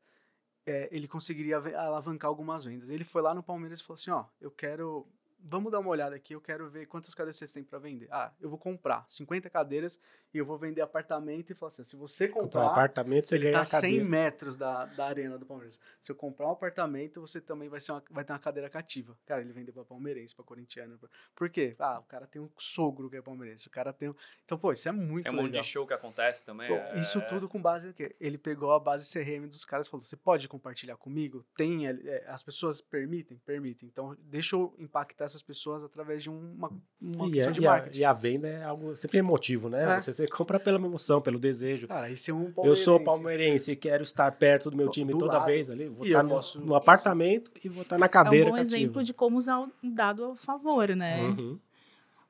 [0.65, 2.89] é, ele conseguiria alavancar algumas vendas.
[2.89, 5.07] Ele foi lá no Palmeiras e falou assim, ó, eu quero
[5.45, 8.07] vamos dar uma olhada aqui, eu quero ver quantas cadeiras vocês têm para vender.
[8.11, 9.99] Ah, eu vou comprar 50 cadeiras
[10.33, 13.51] e eu vou vender apartamento e falar assim, se você comprar, um apartamento, você ele
[13.51, 15.79] tá 100 metros da, da arena do Palmeiras.
[16.01, 19.17] Se eu comprar um apartamento, você também vai, ser uma, vai ter uma cadeira cativa.
[19.25, 20.97] Cara, ele vendeu para palmeirense, para corintiano.
[20.97, 21.07] Pra...
[21.35, 21.75] Por quê?
[21.79, 24.15] Ah, o cara tem um sogro que é palmeirense, o cara tem um...
[24.43, 26.67] Então, pô, isso é muito É um monte de show que acontece também.
[26.67, 26.99] Pô, é...
[26.99, 28.15] Isso tudo com base no quê?
[28.19, 31.45] Ele pegou a base CRM dos caras e falou, você pode compartilhar comigo?
[31.55, 33.37] Tem, é, as pessoas permitem?
[33.45, 33.87] Permitem.
[33.87, 36.71] Então, deixa eu impactar essas pessoas através de uma,
[37.01, 37.97] uma e, é, de e marketing.
[37.97, 39.95] A, e a venda é algo sempre emotivo, né?
[39.95, 39.99] É.
[39.99, 41.87] Você, você, compra pela emoção, pelo desejo.
[41.87, 45.19] Cara, esse é um Eu sou palmeirense e quero estar perto do meu time do
[45.19, 45.45] toda lado.
[45.45, 45.87] vez ali.
[45.87, 48.45] Vou e estar no, no apartamento e vou estar na cadeira.
[48.45, 48.77] É um bom cativa.
[48.77, 51.21] exemplo de como usar o dado a favor, né?
[51.23, 51.59] Uhum.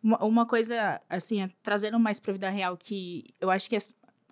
[0.01, 3.75] Uma, uma coisa, assim, é, trazendo mais para a vida real, que eu acho que
[3.75, 3.79] é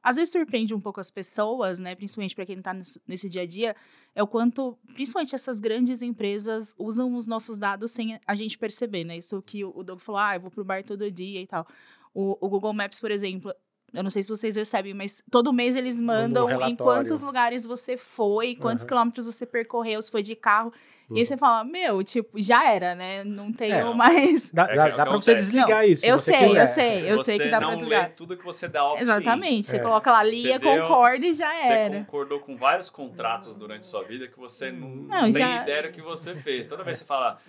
[0.03, 1.95] às vezes surpreende um pouco as pessoas, né?
[1.95, 3.73] Principalmente para quem está nesse, nesse, dia a dia,
[4.15, 9.03] é o quanto, principalmente essas grandes empresas usam os nossos dados sem a gente perceber,
[9.03, 9.17] né?
[9.17, 11.67] Isso que o Doug falou, ah, eu vou pro bar todo dia e tal.
[12.13, 13.53] O, o Google Maps, por exemplo,
[13.93, 17.65] eu não sei se vocês recebem, mas todo mês eles mandam um em quantos lugares
[17.65, 18.87] você foi, quantos uhum.
[18.87, 20.73] quilômetros você percorreu, se foi de carro.
[21.11, 23.23] E aí você fala, meu, tipo, já era, né?
[23.23, 24.49] Não tenho é, mais.
[24.49, 26.05] Dá, dá, dá pra você desligar não, isso.
[26.05, 28.11] Eu sei, eu sei, eu sei que dá pra desligar.
[28.15, 29.67] tudo que você dá Exatamente.
[29.67, 29.79] Você é.
[29.79, 31.93] coloca lá, lia, concorda e já era.
[31.93, 35.61] Você concordou com vários contratos durante sua vida que você não, não nem já...
[35.61, 36.67] ideia do que você fez.
[36.67, 37.39] Toda vez que você fala,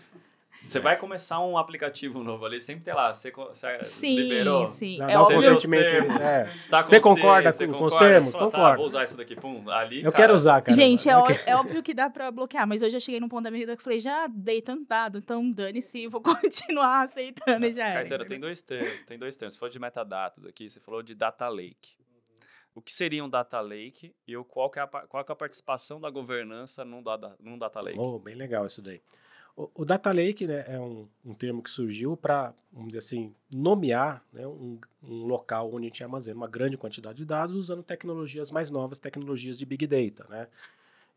[0.67, 4.67] você vai começar um aplicativo novo ali, sempre tem lá, você, você sim, liberou.
[4.67, 5.59] Sim, é óbvio.
[5.59, 6.49] Termos, é.
[6.71, 8.31] Tá você concorda com, com, os termos?
[8.31, 8.71] Fala, Concordo.
[8.71, 10.77] Tá, vou usar isso daqui, pum, ali, Eu cara, quero usar, cara.
[10.77, 11.13] Gente, é,
[11.47, 13.77] é, óbvio que dá pra bloquear, mas eu já cheguei num ponto da minha vida
[13.77, 18.01] que falei, já dei tanto dado, então dane-se, vou continuar aceitando e já era.
[18.01, 19.55] Carteira, tem dois termos, tem dois termos.
[19.55, 21.97] Você falou de metadados aqui, você falou de data lake.
[22.75, 26.01] O que seria um data lake e qual, que é a, qual é a participação
[26.01, 27.99] da governança num data, num data lake?
[27.99, 29.01] Oh, bem legal isso daí.
[29.57, 34.25] O, data lake né, é um, um termo que surgiu para, vamos dizer assim, nomear
[34.33, 38.51] né, um, um, local onde a gente armazena uma grande quantidade de dados usando tecnologias
[38.51, 40.27] mais novas, tecnologias de Big Data.
[40.29, 40.49] Né?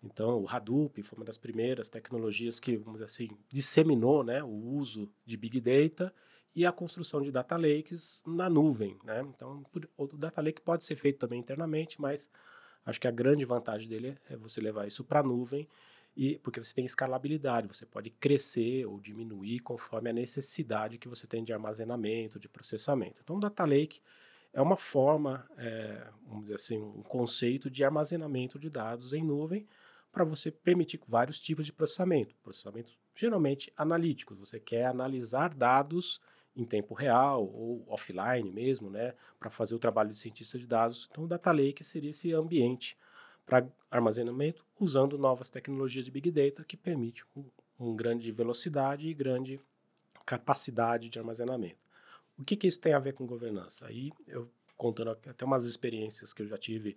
[0.04, 4.76] Então, o Hadoop foi uma das primeiras tecnologias que, vamos dizer assim, disseminou né, o
[4.76, 6.14] uso de Big Data
[6.56, 9.00] e a construção de data lakes na nuvem.
[9.04, 9.26] Né?
[9.36, 9.66] Então,
[9.98, 12.30] o data lake pode ser feito também internamente, mas
[12.86, 15.68] acho que a grande vantagem dele é você levar isso para a nuvem
[16.18, 21.28] e porque você tem escalabilidade, você pode crescer ou diminuir conforme a necessidade que você
[21.28, 23.22] tem de armazenamento, de processamento.
[23.24, 24.02] Então, o Data Lake
[24.52, 29.68] é uma forma, é, vamos dizer assim, um conceito de armazenamento de dados em nuvem
[30.12, 32.34] para você permitir vários tipos de processamento.
[32.42, 34.40] Processamento geralmente analíticos.
[34.40, 36.20] Você quer analisar dados
[36.56, 41.08] em tempo real ou offline mesmo, né, para fazer o trabalho de cientista de dados.
[41.12, 42.98] Então, o Data Lake seria esse ambiente
[43.48, 47.46] para armazenamento usando novas tecnologias de Big Data que permite um,
[47.80, 49.60] um grande velocidade e grande
[50.26, 51.78] capacidade de armazenamento.
[52.38, 53.88] O que, que isso tem a ver com governança?
[53.88, 56.96] Aí eu contando até umas experiências que eu já tive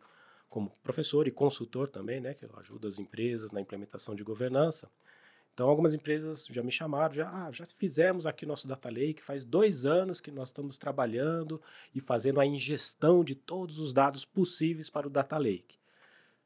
[0.51, 4.91] como professor e consultor também, né, que eu ajudo as empresas na implementação de governança.
[5.55, 9.45] Então, algumas empresas já me chamaram, já, ah, já fizemos aqui nosso Data Lake, faz
[9.45, 11.61] dois anos que nós estamos trabalhando
[11.95, 15.80] e fazendo a ingestão de todos os dados possíveis para o Data Lake.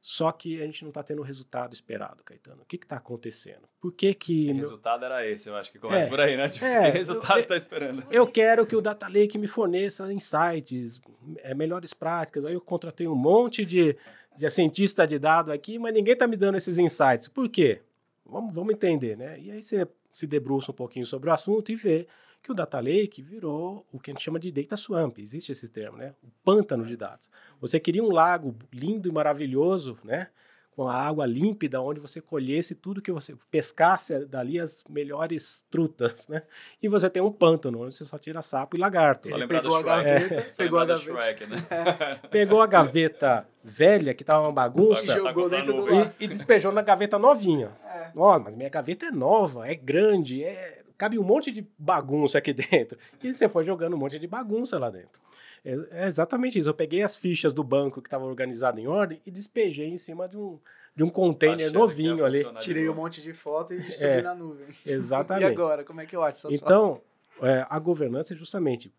[0.06, 2.60] Só que a gente não está tendo o resultado esperado, Caetano.
[2.60, 3.66] O que está acontecendo?
[3.80, 4.44] Por que que...
[4.44, 4.56] O meu...
[4.56, 6.46] resultado era esse, eu acho que começa É, por aí, né?
[6.46, 8.04] Tipo, é, que resultado está esperando?
[8.10, 11.00] Eu quero que o Data Lake me forneça insights,
[11.38, 12.44] é, melhores práticas.
[12.44, 13.96] Aí eu contratei um monte de,
[14.36, 17.28] de cientista de dado aqui, mas ninguém está me dando esses insights.
[17.28, 17.80] Por quê?
[18.26, 19.40] Vamos, vamos entender, né?
[19.40, 22.06] E aí você se debruça um pouquinho sobre o assunto e vê
[22.44, 25.18] que o Data Lake virou o que a gente chama de Data Swamp.
[25.18, 26.14] Existe esse termo, né?
[26.22, 27.30] O pântano de dados.
[27.58, 30.28] Você queria um lago lindo e maravilhoso, né?
[30.76, 36.28] Com a água límpida, onde você colhesse tudo que você pescasse dali as melhores trutas,
[36.28, 36.42] né?
[36.82, 39.28] E você tem um pântano, onde você só tira sapo e lagarto.
[39.28, 40.04] Só lembrar do pegou a Shrek.
[40.04, 41.24] gaveta, Só pegou a lembrar do gaveta.
[41.24, 42.20] Shrek, né?
[42.30, 46.10] Pegou a gaveta velha, que tava uma E bagunça, Tá jogou a dentro do e,
[46.20, 47.70] e despejou na gaveta novinha.
[47.86, 48.10] É.
[48.14, 50.83] Ó, mas minha gaveta é nova, é grande, é...
[50.96, 52.98] cabe um monte de bagunça aqui dentro.
[53.22, 55.20] E você foi jogando um monte de bagunça lá dentro.
[55.64, 56.68] É, é exatamente isso.
[56.68, 60.28] Eu peguei as fichas do banco que estava organizado em ordem e despejei em cima
[60.28, 60.58] de um,
[60.94, 62.44] de um container Achando novinho ali.
[62.60, 64.22] Tirei um monte de foto e subi É.
[64.22, 64.66] na nuvem.
[64.84, 65.44] Exatamente.
[65.44, 66.62] E agora, como é que eu acho essas fotos?
[66.62, 67.00] Então,
[67.42, 68.92] é, a governança é justamente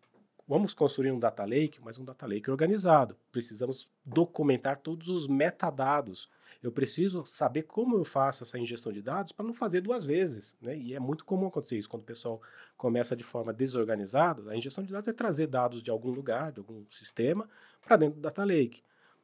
[0.48, 3.16] vamos construir um data lake, mas um data lake organizado.
[3.32, 6.30] Precisamos documentar todos os metadados.
[6.66, 10.56] Eu preciso saber como eu faço essa ingestão de dados para não fazer duas vezes.
[10.60, 10.76] Né?
[10.76, 12.42] E é muito comum acontecer isso quando o pessoal
[12.76, 14.50] começa de forma desorganizada.
[14.50, 17.48] A ingestão de dados é trazer dados de algum lugar, de algum sistema,
[17.86, 18.82] para dentro do data lake.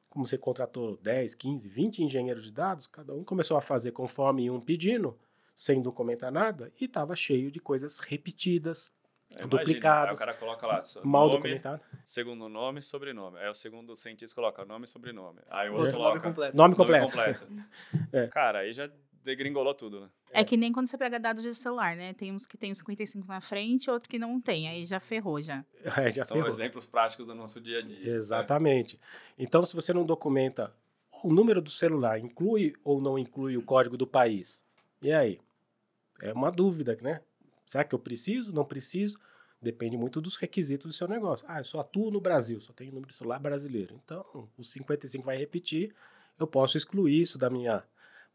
[0.07, 4.43] Como você contratou 10, 15, 20 engenheiros de dados, cada um começou a fazer conforme
[4.43, 5.17] iam pedindo,
[5.55, 8.93] sem documentar nada, e estava cheio de coisas repetidas,
[9.31, 11.81] Imagina, duplicadas, Aí o cara coloca lá, mal nome, documentado.
[12.03, 13.37] segundo nome e sobrenome.
[13.39, 15.39] Aí o segundo cientista coloca nome e sobrenome.
[15.49, 16.57] Aí o Outro outro nome coloca completo.
[16.57, 17.13] Nome completo.
[18.11, 18.27] É.
[18.27, 18.89] Cara, aí já
[19.23, 20.09] degringolou tudo, né?
[20.33, 22.13] É que nem quando você pega dados de celular, né?
[22.13, 24.67] Tem uns que tem os 55 na frente, outro que não tem.
[24.67, 25.63] Aí já ferrou já.
[25.95, 26.49] Aí já São ferrou.
[26.49, 28.11] exemplos práticos do nosso dia a dia.
[28.13, 28.97] Exatamente.
[29.37, 30.73] Então, se você não documenta
[31.23, 34.65] o número do celular, inclui ou não inclui o código do país?
[35.01, 35.39] E aí?
[36.21, 37.21] É uma dúvida, né?
[37.71, 38.51] Será que eu preciso?
[38.51, 39.17] Não preciso?
[39.61, 41.45] Depende muito dos requisitos do seu negócio.
[41.47, 43.97] Ah, eu só atuo no Brasil, só tenho número de celular brasileiro.
[44.03, 44.25] Então,
[44.57, 45.95] o 55 vai repetir,
[46.37, 47.81] eu posso excluir isso da minha,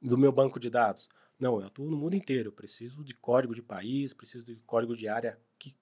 [0.00, 1.10] do meu banco de dados.
[1.38, 4.96] Não, eu atuo no mundo inteiro, eu preciso de código de país, preciso de código
[4.96, 5.76] de área que,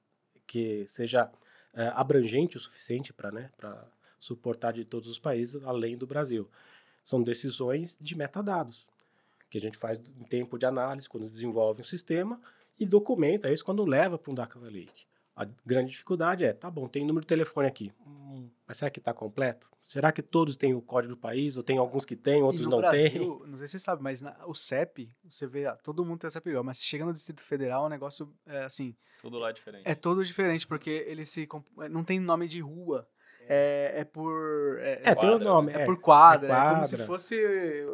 [0.49, 1.31] que seja
[1.75, 3.53] eh, abrangente o suficiente para né,
[4.19, 6.51] suportar de todos os países, além do Brasil.
[7.05, 8.88] São decisões de metadados,
[9.49, 12.40] que a gente faz em tempo de análise, quando desenvolve um sistema,
[12.79, 15.05] e documenta isso quando leva para um data lake.
[15.37, 19.01] A grande dificuldade é, tá bom, tem número de telefone aqui, hum, mas será que
[19.01, 19.69] está completo?
[19.83, 22.71] Será que todos têm o código do país, ou tem alguns que têm, outros e
[22.71, 23.11] no não têm?
[23.11, 26.21] Brasil, não sei se você sabe, mas na- o CEP, você vê, ah, todo mundo
[26.21, 29.53] tem CEP igual, mas chega no Distrito Federal, o negócio é assim, Tudo lá é
[29.53, 29.87] diferente.
[29.87, 31.49] é todo diferente, porque eles se.
[31.91, 33.07] Não tem nome de rua.
[33.49, 34.79] É, é por.
[34.81, 35.73] É, É, tem o Quadra, nome.
[35.73, 37.07] é É, por quadra, é é, como se quadra.
[37.07, 37.37] fosse.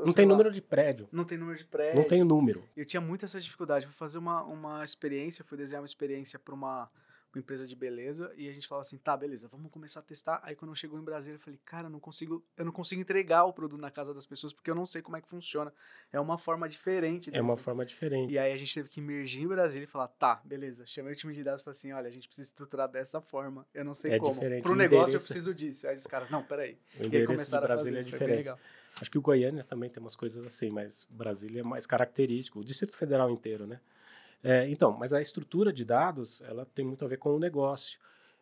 [0.04, 1.96] Não tem lá, número de prédio, Não tem número de prédio.
[1.96, 2.64] não tem número.
[2.76, 3.86] Eu tinha muito essa dificuldade.
[3.86, 6.90] Fui fazer uma, uma experiência, fui desenhar uma experiência para uma,
[7.32, 10.40] uma empresa de beleza e a gente falou assim, tá, beleza, vamos começar a testar.
[10.42, 13.00] Aí quando eu chegou em Brasília, eu falei, cara, eu não consigo, eu não consigo
[13.00, 15.72] entregar o produto na casa das pessoas porque eu não sei como é que funciona.
[16.12, 17.30] É uma forma diferente.
[17.32, 18.32] É uma forma diferente.
[18.32, 20.84] E aí a gente teve que emergir em Brasília e falar, tá, beleza.
[20.86, 23.66] Chamei o time de dados e falei assim, olha, a gente precisa estruturar dessa forma.
[23.72, 24.34] Eu não sei É como.
[24.34, 25.86] diferente, Pro o negócio eu endereço- preciso disso.
[25.86, 26.72] Aí os caras, não, peraí.
[26.72, 28.08] O E aí endereço de começaram a Brasília fazer.
[28.08, 28.60] é diferente.
[29.00, 32.64] Acho que o Goiânia também tem umas coisas assim, mas Brasília é mais característico, o
[32.64, 33.80] Distrito Federal inteiro, né?
[34.42, 37.98] É, então, mas a estrutura de dados, ela tem muito a ver com o negócio.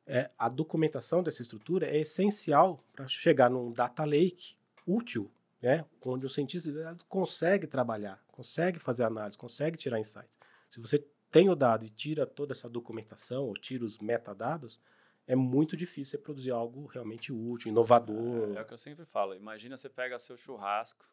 [0.06, 4.56] É, a documentação dessa estrutura é essencial para chegar num data lake
[4.87, 5.30] útil,
[5.61, 5.84] né?
[6.04, 10.38] Onde o cientista de dados consegue trabalhar, consegue fazer análise, consegue tirar insights.
[10.70, 14.80] Se você tem o dado e tira toda essa documentação, ou tira os metadados,
[15.26, 18.54] é muito difícil você produzir algo realmente útil, inovador.
[18.54, 19.34] É, é o que eu sempre falo.
[19.34, 21.04] Imagina você pega seu churrasco,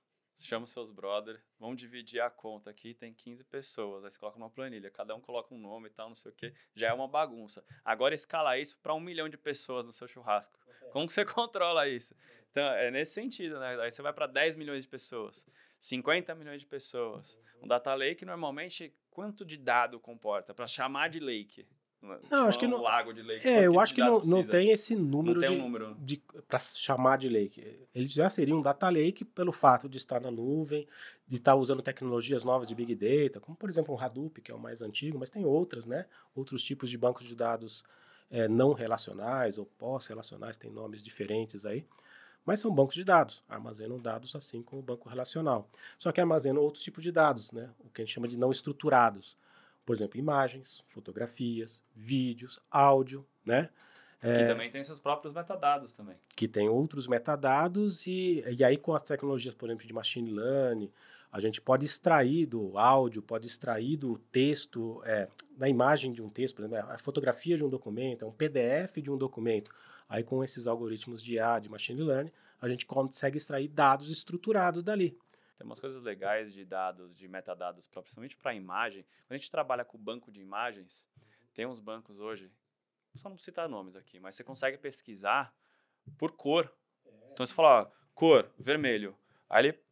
[0.44, 4.04] chama os seus brothers, vamos dividir a conta aqui, tem 15 pessoas.
[4.04, 6.36] Aí você coloca numa planilha, cada um coloca um nome e tal, não sei o
[6.36, 6.54] quê.
[6.74, 7.64] Já é uma bagunça.
[7.84, 10.60] Agora escala isso para um milhão de pessoas no seu churrasco.
[10.92, 12.16] Como que você controla isso?
[12.52, 13.80] Então, é nesse sentido, né?
[13.82, 15.48] Aí você vai para 10 milhões de pessoas,
[15.80, 17.38] 50 milhões de pessoas.
[17.62, 20.54] Um data lake, normalmente, quanto de dado comporta?
[20.54, 21.68] Para chamar de lake.
[22.30, 23.48] Não, acho que um não- lago de lake.
[23.48, 25.96] É, eu acho de que não, não tem esse número Não tem de, um número.
[26.00, 27.64] de para chamar de lake.
[27.94, 30.88] Ele já seria um data lake pelo fato de estar na nuvem,
[31.28, 34.56] de estar usando tecnologias novas de big data, como por exemplo um Hadoop, que é
[34.56, 36.06] o mais antigo, mas tem outras, né?
[36.36, 37.84] Outros tipos de bancos de dados
[38.30, 41.86] é, não relacionais ou pós-relacionais, tem nomes diferentes aí,
[42.46, 45.68] mas são bancos de dados, armazenam dados assim como o banco relacional.
[45.98, 47.70] Só que armazenam outros tipos de dados, né?
[47.80, 49.36] o que a gente chama de não estruturados.
[49.86, 53.70] Por exemplo, imagens, fotografias, vídeos, áudio, né?
[54.22, 56.16] É, que também tem seus próprios metadados também.
[56.36, 60.92] Que tem outros metadados e, e aí com as tecnologias, por exemplo, de machine learning,
[61.32, 66.30] a gente pode extrair do áudio, pode extrair do texto, é, da imagem de um
[66.30, 69.70] texto, por exemplo, a fotografia de um documento, é um PDF de um documento.
[70.08, 74.82] Aí com esses algoritmos de IA, de machine learning, a gente consegue extrair dados estruturados
[74.82, 75.18] dali.
[75.56, 79.04] Tem umas coisas legais de dados, de metadados, principalmente para imagem.
[79.04, 81.10] Quando a gente trabalha com banco de imagens,
[81.54, 82.52] tem uns bancos hoje,
[83.16, 85.56] só não citar nomes aqui, mas você consegue pesquisar
[86.18, 86.72] por cor.
[87.32, 89.18] Então você fala, ó, cor, vermelho.
[89.50, 89.85] Aí ele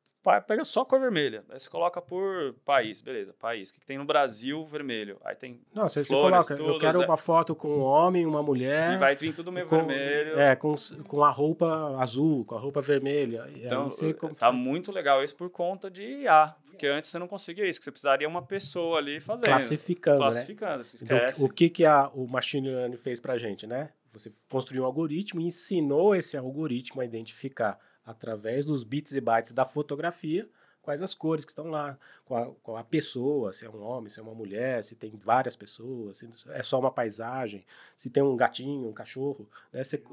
[0.48, 1.44] pega só cor vermelha.
[1.50, 3.70] Aí você coloca por país, beleza, país.
[3.70, 5.20] O que, que tem no Brasil vermelho?
[5.24, 5.60] Aí tem.
[5.74, 7.06] Não, você, flores, você coloca, tudo, eu quero é...
[7.06, 8.94] uma foto com um homem, uma mulher.
[8.94, 10.40] E vai vir tudo meio com, vermelho.
[10.40, 10.74] É, com,
[11.08, 13.50] com a roupa azul, com a roupa vermelha.
[13.56, 16.56] Então, você, tá muito legal isso por conta de IA.
[16.74, 19.46] Porque antes você não conseguia isso, que você precisaria uma pessoa ali fazendo.
[19.46, 20.18] Classificando.
[20.18, 21.30] Classificando, né?
[21.30, 23.92] então, o que, que a, o Machine Learning fez pra gente, né?
[24.12, 29.54] Você construiu um algoritmo e ensinou esse algoritmo a identificar através dos bits e bytes
[29.54, 30.50] da fotografia,
[30.82, 34.20] quais as cores que estão lá, qual, qual, a pessoa, se é um homem, se
[34.20, 38.36] é uma mulher, se tem várias pessoas, se é só uma paisagem, se tem um
[38.36, 39.48] gatinho, um cachorro.
[39.72, 39.84] Né?
[39.84, 40.04] Você,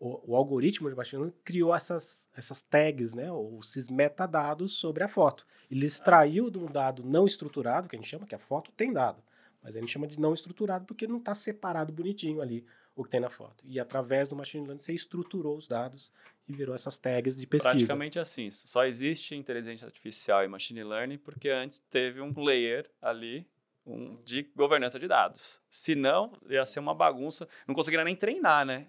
[0.00, 5.02] o, o, algoritmo de machine learning criou essas, essas tags, né, ou esses metadados sobre
[5.02, 5.46] a foto.
[5.70, 8.92] Ele extraiu de um dado não estruturado, que a gente chama, que a foto tem
[8.92, 9.22] dado,
[9.62, 13.10] mas a gente chama de não estruturado porque não está separado bonitinho ali o que
[13.10, 13.62] tem na foto.
[13.64, 16.12] E através do machine learning você estruturou os dados
[16.48, 17.74] e virou essas tags de pesquisa.
[17.74, 18.50] Praticamente assim.
[18.50, 23.46] Só existe inteligência artificial e machine learning porque antes teve um layer ali
[23.86, 25.60] um, de governança de dados.
[25.68, 27.48] Senão, ia ser uma bagunça.
[27.66, 28.86] Não conseguiria nem treinar, né?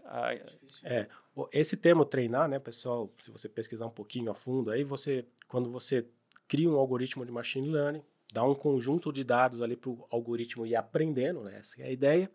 [0.83, 1.07] É.
[1.53, 5.71] Esse termo treinar, né, pessoal, se você pesquisar um pouquinho a fundo, aí você, quando
[5.71, 6.05] você
[6.47, 10.65] cria um algoritmo de machine learning, dá um conjunto de dados ali para o algoritmo
[10.65, 11.57] ir aprendendo, né?
[11.59, 12.29] Essa é a ideia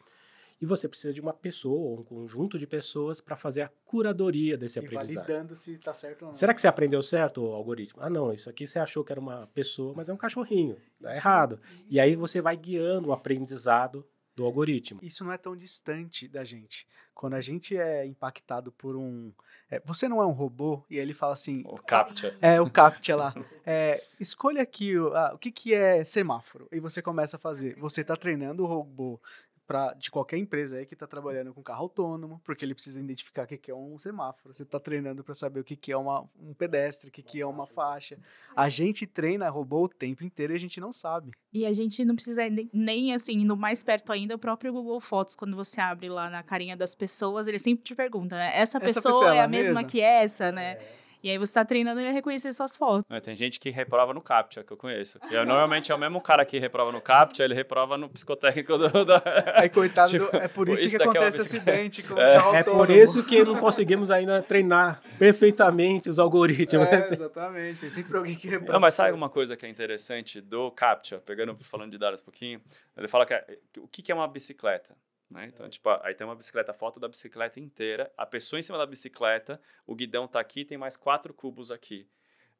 [0.64, 4.56] e você precisa de uma pessoa ou um conjunto de pessoas para fazer a curadoria
[4.56, 5.26] desse e aprendizado.
[5.26, 6.32] validando se está certo ou não.
[6.32, 8.00] Será que você aprendeu certo o algoritmo?
[8.02, 10.78] Ah, não, isso aqui você achou que era uma pessoa, mas é um cachorrinho.
[11.02, 11.60] Tá errado.
[11.62, 11.84] Isso.
[11.90, 15.00] E aí você vai guiando o aprendizado do algoritmo.
[15.02, 16.88] Isso não é tão distante da gente.
[17.14, 19.34] Quando a gente é impactado por um.
[19.70, 21.62] É, você não é um robô, e ele fala assim.
[21.66, 22.36] O CAPTCHA.
[22.40, 23.34] É, o CAPTCHA lá.
[23.66, 26.68] É, escolha aqui ah, o que, que é semáforo.
[26.72, 27.76] E você começa a fazer.
[27.78, 29.20] Você está treinando o robô
[29.66, 33.44] pra, de qualquer empresa aí que está trabalhando com carro autônomo, porque ele precisa identificar
[33.44, 34.52] o que, que é um semáforo.
[34.52, 37.40] Você está treinando para saber o que, que é uma, um pedestre, o que, que
[37.40, 38.18] é uma faixa.
[38.54, 41.32] A gente treina robô o tempo inteiro e a gente não sabe.
[41.52, 45.34] E a gente não precisa nem, assim, indo mais perto ainda, o próprio Google Fotos,
[45.34, 48.48] quando você abre lá na carinha das pessoas, ele sempre te pergunta, né?
[48.48, 50.72] Essa, essa pessoa, pessoa é, é a mesma, mesma que essa, né?
[50.72, 51.03] É.
[51.24, 53.10] E aí você está treinando ele a reconhecer suas fotos.
[53.10, 55.18] É, tem gente que reprova no CAPTCHA, que eu conheço.
[55.20, 58.76] Que eu, normalmente é o mesmo cara que reprova no CAPTCHA, ele reprova no psicotécnico
[58.76, 58.90] do...
[58.90, 59.12] do...
[59.58, 62.38] Aí, coitado, tipo, do, é por isso, isso que acontece é acidente com é.
[62.38, 66.86] o É por isso que não conseguimos ainda treinar perfeitamente os algoritmos.
[66.88, 67.80] É, exatamente.
[67.80, 68.74] Tem sempre alguém que reprova.
[68.74, 72.24] Não, mas sabe uma coisa que é interessante do CAPTCHA, pegando, falando de dados um
[72.24, 72.60] pouquinho?
[72.94, 73.46] Ele fala que é,
[73.78, 74.94] o que é uma bicicleta?
[75.30, 75.46] Né?
[75.46, 78.86] Então, tipo, aí tem uma bicicleta, foto da bicicleta inteira, a pessoa em cima da
[78.86, 82.08] bicicleta, o guidão tá aqui, tem mais quatro cubos aqui.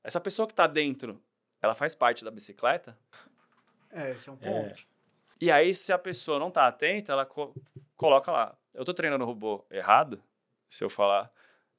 [0.03, 1.23] Essa pessoa que tá dentro,
[1.63, 2.99] ela faz parte da bicicleta?
[3.91, 4.79] É, esse é um ponto.
[4.81, 4.95] É.
[5.41, 7.55] E aí, se a pessoa não tá atenta, ela co
[7.97, 8.57] coloca lá.
[8.75, 10.23] Eu tô treinando o robô errado?
[10.69, 11.31] Se eu falar.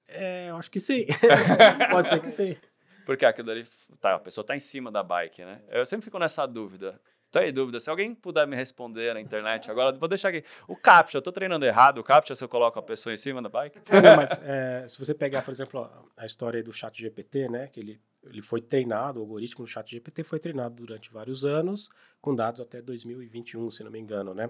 [0.08, 1.06] É, eu acho que sim.
[1.92, 2.58] Pode ser que sim.
[3.06, 3.64] Porque aquilo ali.
[4.00, 5.62] Tá, a pessoa tá em cima da bike, né?
[5.70, 7.02] Eu sempre fico nessa dúvida.
[7.36, 7.82] Tô em dúvida.
[7.82, 10.42] Se alguém puder me responder na internet agora, vou deixar aqui.
[10.70, 13.42] O CAPTCHA, eu tô treinando errado o CAPTCHA se eu coloco a pessoa em cima
[13.42, 13.78] da bike?
[13.92, 17.82] Não, mas é, se você pegar, por exemplo, a história do chat GPT, né, que
[17.82, 21.90] ele, ele foi treinado, o algoritmo do chat GPT foi treinado durante vários anos,
[22.22, 24.50] com dados até 2021, se não me engano, né,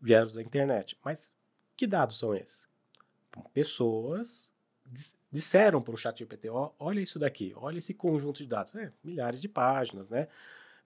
[0.00, 0.96] vieram da internet.
[1.04, 1.34] Mas
[1.76, 2.68] que dados são esses?
[3.52, 4.52] Pessoas
[5.32, 8.72] disseram para o chat GPT, olha isso daqui, olha esse conjunto de dados.
[8.76, 10.28] É, milhares de páginas, né?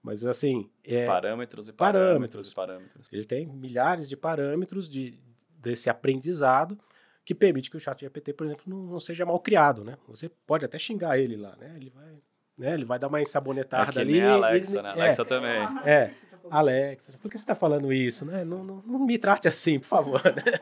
[0.03, 0.71] Mas assim.
[0.85, 3.13] É, parâmetros e parâmetros, parâmetros, parâmetros.
[3.13, 5.19] Ele tem milhares de parâmetros de,
[5.59, 6.79] desse aprendizado
[7.25, 9.97] que permite que o chat GPT, por exemplo, não, não, seja mal criado, né?
[10.09, 11.75] Você pode até xingar ele lá, né?
[11.77, 12.19] Ele vai,
[12.57, 12.75] né?
[12.75, 14.21] Ele vai dar uma ensabonetada é ali.
[14.21, 14.91] a Alexa, ele, né?
[14.91, 15.61] Alexa é, também.
[15.85, 16.13] É,
[16.51, 18.45] Alexa, por que você está falando isso, né?
[18.45, 20.61] Não, não, não, me trate assim, por favor, né?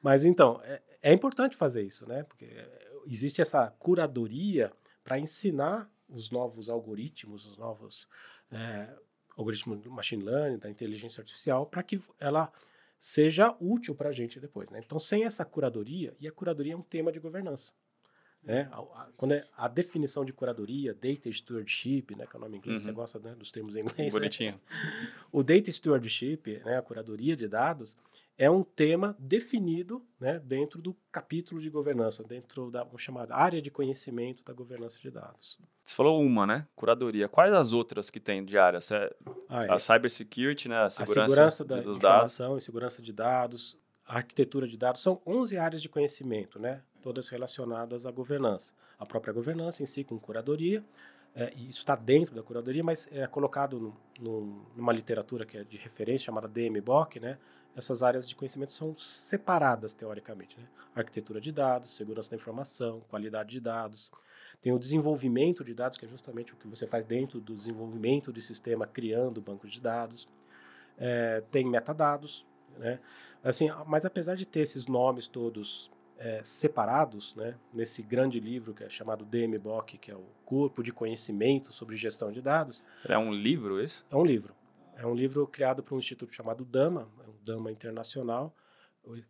[0.00, 2.22] Mas então, é, é importante fazer isso, né?
[2.22, 2.48] Porque
[3.06, 4.72] existe essa curadoria
[5.02, 8.08] para ensinar os novos algoritmos, os novos
[8.52, 8.94] é,
[9.36, 12.52] algoritmo de machine learning, da inteligência artificial, para que ela
[12.98, 14.70] seja útil para a gente depois.
[14.70, 14.80] Né?
[14.84, 17.72] Então, sem essa curadoria, e a curadoria é um tema de governança.
[18.42, 18.68] Né?
[18.72, 22.56] A, a, quando é a definição de curadoria, data stewardship, né, que é o nome
[22.56, 22.86] em inglês, uhum.
[22.86, 24.12] você gosta né, dos termos em inglês.
[24.12, 24.20] Né?
[24.20, 24.52] Bonitinho.
[24.52, 24.60] Né?
[25.30, 27.96] O data stewardship, né, a curadoria de dados,
[28.38, 33.70] é um tema definido né, dentro do capítulo de governança, dentro da chamada área de
[33.70, 35.58] conhecimento da governança de dados.
[35.84, 36.66] Você falou uma, né?
[36.74, 37.28] Curadoria.
[37.28, 38.78] Quais as outras que tem de área?
[38.78, 39.14] É
[39.48, 39.72] ah, é.
[39.72, 40.82] A cybersecurity, né?
[40.82, 42.62] A segurança, a segurança da dos informação dados.
[42.62, 45.02] e segurança de dados, a arquitetura de dados.
[45.02, 46.82] São 11 áreas de conhecimento, né?
[47.00, 48.74] Todas relacionadas à governança.
[48.98, 50.84] A própria governança em si, com curadoria.
[51.34, 55.64] É, isso está dentro da curadoria, mas é colocado no, no, numa literatura que é
[55.64, 57.38] de referência, chamada DMBOK, né?
[57.76, 60.58] Essas áreas de conhecimento são separadas teoricamente.
[60.58, 60.66] Né?
[60.94, 64.10] Arquitetura de dados, segurança da informação, qualidade de dados.
[64.60, 68.32] Tem o desenvolvimento de dados, que é justamente o que você faz dentro do desenvolvimento
[68.32, 70.28] de sistema, criando bancos de dados.
[70.98, 72.46] É, tem metadados,
[72.78, 73.00] né?
[73.42, 78.84] Assim, mas apesar de ter esses nomes todos é, separados, né, nesse grande livro que
[78.84, 82.82] é chamado DMBOK, que é o Corpo de Conhecimento sobre Gestão de Dados.
[83.04, 84.04] É um livro esse?
[84.08, 84.54] É um livro.
[84.96, 87.08] É um livro criado por um instituto chamado Dama,
[87.44, 88.54] Dama Internacional.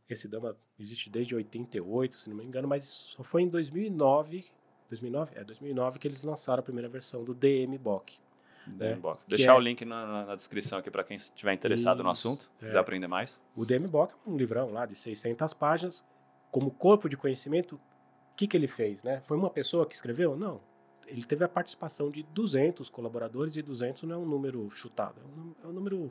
[0.08, 4.44] Esse Dama existe desde 88, se não me engano, mas só foi em 2009,
[4.88, 5.32] 2009?
[5.34, 8.20] É, 2009 que eles lançaram a primeira versão do DMBOK.
[8.76, 8.98] Né?
[9.26, 9.54] Deixar é...
[9.56, 12.66] o link na, na descrição aqui para quem estiver interessado Isso, no assunto, é.
[12.66, 13.42] quiser aprender mais.
[13.56, 16.04] O DMBOK é um livrão lá de 600 páginas.
[16.50, 17.80] Como corpo de conhecimento, o
[18.36, 19.02] que, que ele fez?
[19.02, 19.20] Né?
[19.24, 20.36] Foi uma pessoa que escreveu?
[20.36, 20.60] Não
[21.12, 25.24] ele teve a participação de 200 colaboradores e 200 não é um número chutado, é
[25.24, 26.10] um, é um número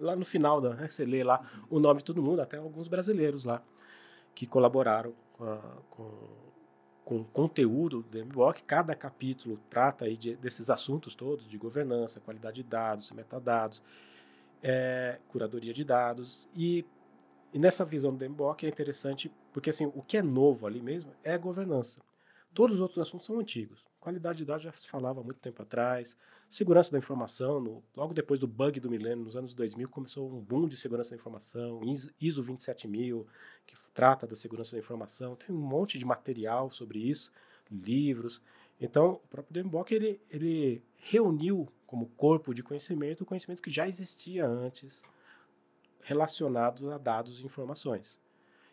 [0.00, 1.76] lá no final da, né, você lê lá uhum.
[1.78, 3.62] o nome de todo mundo, até alguns brasileiros lá
[4.34, 6.10] que colaboraram com, a, com,
[7.04, 8.62] com o conteúdo do MBOK.
[8.64, 13.82] Cada capítulo trata aí de, desses assuntos todos, de governança, qualidade de dados, metadados,
[14.62, 16.84] é, curadoria de dados e,
[17.52, 21.12] e nessa visão do MBOK é interessante porque assim o que é novo ali mesmo
[21.22, 22.00] é a governança.
[22.52, 23.89] Todos os outros assuntos são antigos.
[24.00, 26.16] Qualidade de dados já se falava há muito tempo atrás.
[26.48, 30.40] Segurança da informação, no, logo depois do bug do milênio, nos anos 2000, começou um
[30.40, 31.82] boom de segurança da informação,
[32.18, 33.26] ISO 27000,
[33.66, 35.36] que trata da segurança da informação.
[35.36, 37.30] Tem um monte de material sobre isso,
[37.70, 38.40] livros.
[38.80, 43.86] Então, o próprio DMBOK, ele, ele reuniu como corpo de conhecimento o conhecimento que já
[43.86, 45.04] existia antes,
[46.00, 48.18] relacionado a dados e informações.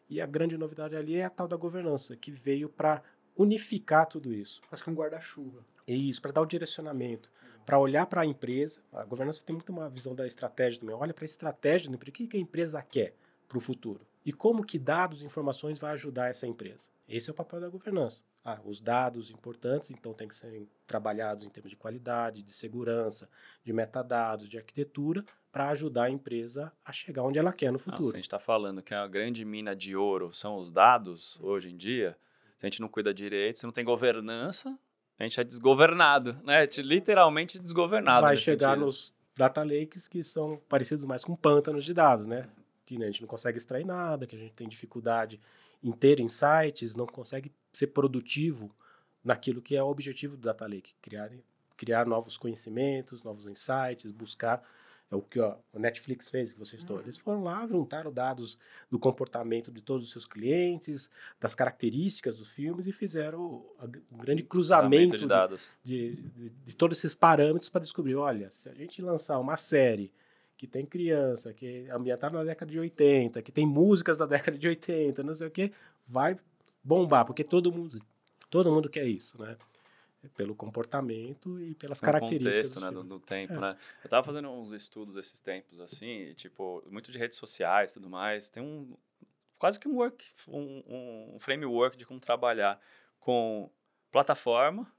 [0.09, 3.03] E a grande novidade ali é a tal da governança, que veio para
[3.38, 4.61] unificar tudo isso.
[4.67, 5.63] Quase que um guarda-chuva.
[5.88, 7.31] Isso, para dar o direcionamento,
[7.65, 8.81] para olhar para a empresa.
[8.91, 10.95] A governança tem muito uma visão da estratégia também.
[10.95, 13.13] Olha para a estratégia da empresa, o que, que a empresa quer
[13.47, 14.01] para o futuro.
[14.25, 16.89] E como que dados e informações vai ajudar essa empresa.
[17.07, 18.21] Esse é o papel da governança.
[18.43, 23.29] Ah, os dados importantes, então, têm que ser trabalhados em termos de qualidade, de segurança,
[23.63, 28.03] de metadados, de arquitetura, para ajudar a empresa a chegar onde ela quer no futuro.
[28.03, 31.39] Não, se a gente está falando que a grande mina de ouro são os dados,
[31.41, 32.17] hoje em dia,
[32.58, 34.78] se a gente não cuida direito, se não tem governança,
[35.20, 36.68] a gente é desgovernado, né?
[36.78, 38.22] Literalmente desgovernado.
[38.22, 38.86] Vai chegar sentido.
[38.86, 42.49] nos data lakes que são parecidos mais com pântanos de dados, né?
[42.86, 45.39] Que né, a gente não consegue extrair nada, que a gente tem dificuldade
[45.84, 48.76] em ter insights, não consegue ser produtivo
[49.24, 51.30] naquilo que é o objetivo do data lake, criar,
[51.76, 54.64] criar novos conhecimentos, novos insights, buscar
[55.10, 56.97] é o que a Netflix fez, que vocês estão.
[56.97, 57.01] Uhum.
[57.01, 58.60] Eles foram lá, juntaram dados
[58.91, 63.66] do comportamento de todos os seus clientes, das características dos filmes e fizeram
[64.12, 65.78] um grande cruzamento de dados.
[65.84, 70.12] De, de, de todos esses parâmetros para descobrir, olha, se a gente lançar uma série
[70.58, 74.58] que tem criança, que é ambientada na década de 80, que tem músicas da década
[74.58, 75.72] de 80, não sei o que,
[76.05, 76.38] vai
[76.84, 78.01] bombar, porque todo mundo,
[78.49, 79.55] todo mundo quer isso, né?
[80.36, 83.59] Pelo comportamento e pelas características contexto, né, do, do, tempo, é.
[83.59, 83.78] né?
[84.03, 88.09] Eu tava fazendo uns estudos esses tempos assim, e, tipo, muito de redes sociais, tudo
[88.09, 88.49] mais.
[88.49, 88.95] Tem um
[89.57, 92.80] quase que um work, um, um framework de como trabalhar
[93.19, 93.69] com
[94.11, 94.91] plataforma,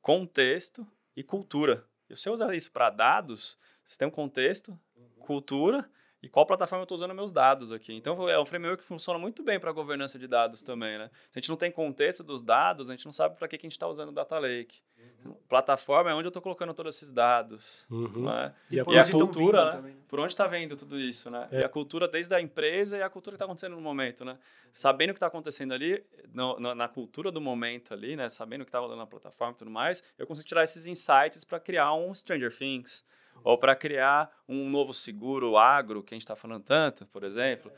[0.00, 1.86] contexto e cultura.
[2.08, 4.78] E você usa isso para dados, você tem um contexto,
[5.20, 5.88] cultura
[6.22, 7.94] e qual plataforma eu estou usando meus dados aqui.
[7.94, 11.10] Então, é um framework que funciona muito bem para governança de dados também, né?
[11.30, 13.66] Se a gente não tem contexto dos dados, a gente não sabe para que, que
[13.66, 14.80] a gente está usando o Data Lake.
[15.24, 15.34] Uhum.
[15.48, 17.86] Plataforma é onde eu estou colocando todos esses dados.
[17.90, 18.24] Uhum.
[18.24, 18.54] Né?
[18.70, 19.72] E, e, a, cultura, né?
[19.72, 19.96] Também.
[20.08, 21.48] Por onde está vendo tudo isso, né?
[21.50, 21.60] É.
[21.60, 24.38] E a cultura desde a empresa e a cultura que está acontecendo no momento, né?
[24.70, 28.28] Sabendo o que está acontecendo ali, no, no, na cultura do momento ali, né?
[28.28, 31.44] Sabendo o que está rolando na plataforma e tudo mais, eu consigo tirar esses insights
[31.44, 33.04] para criar um Stranger Things,
[33.44, 37.70] ou para criar um novo seguro agro, que a gente está falando tanto, por exemplo.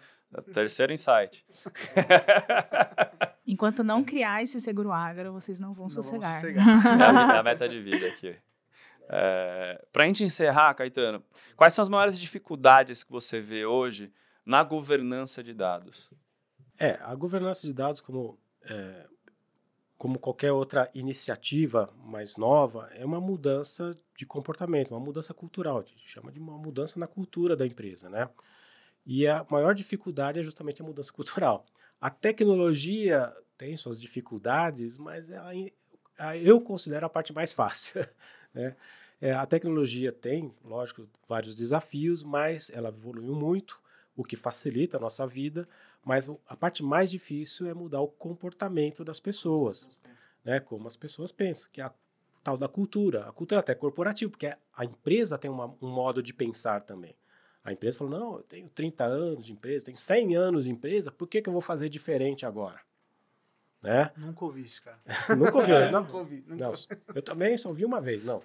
[0.52, 1.44] Terceiro insight.
[3.46, 6.40] Enquanto não criar esse seguro agro, vocês não vão não sossegar.
[6.40, 7.34] Vão sossegar.
[7.36, 8.34] é a meta de vida aqui.
[9.08, 11.22] É, para a gente encerrar, Caetano,
[11.54, 14.10] quais são as maiores dificuldades que você vê hoje
[14.44, 16.10] na governança de dados?
[16.78, 19.06] É, a governança de dados, como, é,
[20.02, 25.78] como qualquer outra iniciativa mais nova, é uma mudança de comportamento, uma mudança cultural.
[25.78, 28.28] A gente chama de uma mudança na cultura da empresa, né?
[29.06, 31.64] E a maior dificuldade é justamente a mudança cultural.
[32.00, 35.38] A tecnologia tem suas dificuldades, mas é
[36.42, 38.04] eu considero a parte mais fácil.
[38.52, 38.76] Né?
[39.18, 43.80] É, a tecnologia tem, lógico, vários desafios, mas ela evoluiu muito,
[44.16, 45.66] o que facilita a nossa vida,
[46.04, 49.86] mas a parte mais difícil é mudar o comportamento das pessoas,
[50.44, 50.60] né?
[50.60, 51.92] como as pessoas pensam, que é a
[52.42, 53.28] tal da cultura.
[53.28, 57.14] A cultura até corporativa, porque a empresa tem uma, um modo de pensar também.
[57.64, 61.12] A empresa falou, não, eu tenho 30 anos de empresa, tenho 100 anos de empresa,
[61.12, 62.80] por que, que eu vou fazer diferente agora?
[63.80, 64.10] Né?
[64.16, 64.98] Nunca ouvi isso, cara.
[65.36, 66.02] nunca ouviu, é, não?
[66.02, 66.44] Nunca ouvi.
[66.46, 66.64] Nunca...
[66.64, 66.72] Não,
[67.14, 68.42] eu também só ouvi uma vez, não.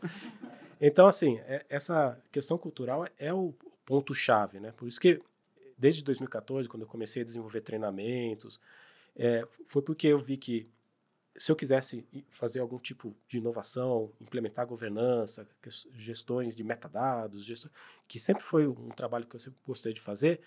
[0.80, 3.54] Então, assim, é, essa questão cultural é o
[3.86, 4.72] ponto-chave, né?
[4.76, 5.22] Por isso que,
[5.78, 8.60] desde 2014, quando eu comecei a desenvolver treinamentos,
[9.16, 10.70] é, foi porque eu vi que
[11.38, 15.48] se eu quisesse fazer algum tipo de inovação, implementar governança,
[15.94, 17.70] gestões de metadados, gestão,
[18.08, 20.42] que sempre foi um trabalho que eu sempre gostei de fazer,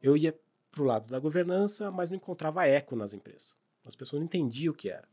[0.00, 0.38] eu ia
[0.70, 3.58] para o lado da governança, mas não encontrava eco nas empresas.
[3.84, 5.08] As pessoas não entendiam o que era.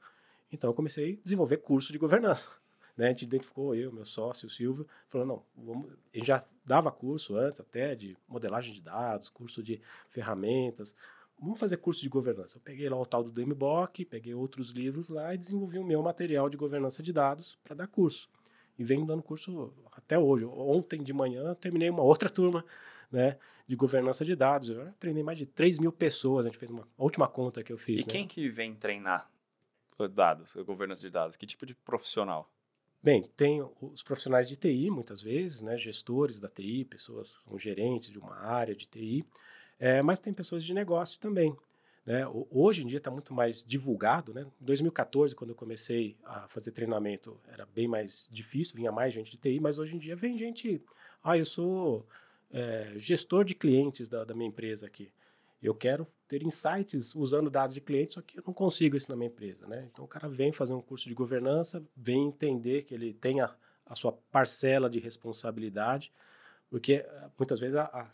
[0.51, 2.51] Então eu comecei a desenvolver curso de governança.
[2.97, 3.07] Né?
[3.07, 5.91] A gente identificou, eu, meu sócio, o Silvio, falou, não, vamos...
[6.13, 10.95] a gente já dava curso antes até de modelagem de dados, curso de ferramentas,
[11.39, 12.57] vamos fazer curso de governança.
[12.57, 16.01] Eu peguei lá o tal do DMBOK, peguei outros livros lá e desenvolvi o meu
[16.01, 18.29] material de governança de dados para dar curso.
[18.77, 20.45] E venho dando curso até hoje.
[20.45, 22.65] Ontem de manhã terminei uma outra turma
[23.11, 23.37] né,
[23.67, 24.69] de governança de dados.
[24.69, 27.71] Eu treinei mais de 3 mil pessoas, a gente fez uma a última conta que
[27.71, 28.03] eu fiz.
[28.03, 28.11] E né?
[28.11, 29.29] quem que vem treinar
[30.11, 31.37] dados, governança de dados?
[31.37, 32.51] Que tipo de profissional?
[33.05, 38.09] Bem, tem os profissionais de TI, muitas vezes, né, gestores da TI, pessoas, são gerentes
[38.09, 39.23] de uma área de TI,
[39.79, 41.55] é, mas tem pessoas de negócio também.
[42.03, 42.23] Né?
[42.49, 44.33] Hoje em dia está muito mais divulgado.
[44.33, 44.41] Né?
[44.59, 49.29] Em 2014, quando eu comecei a fazer treinamento, era bem mais difícil, vinha mais gente
[49.29, 50.81] de TI, mas hoje em dia vem gente.
[51.23, 52.07] Ah, eu sou
[52.49, 55.11] é, gestor de clientes da, da, minha empresa aqui.
[55.61, 59.15] Eu quero ter insights usando dados de clientes, só que eu não consigo isso na
[59.15, 59.67] minha empresa.
[59.67, 59.87] Né?
[59.91, 63.53] Então o cara vem fazer um curso de governança, vem entender que ele tem a,
[63.85, 66.11] a sua parcela de responsabilidade,
[66.69, 67.05] porque
[67.37, 68.09] muitas vezes a,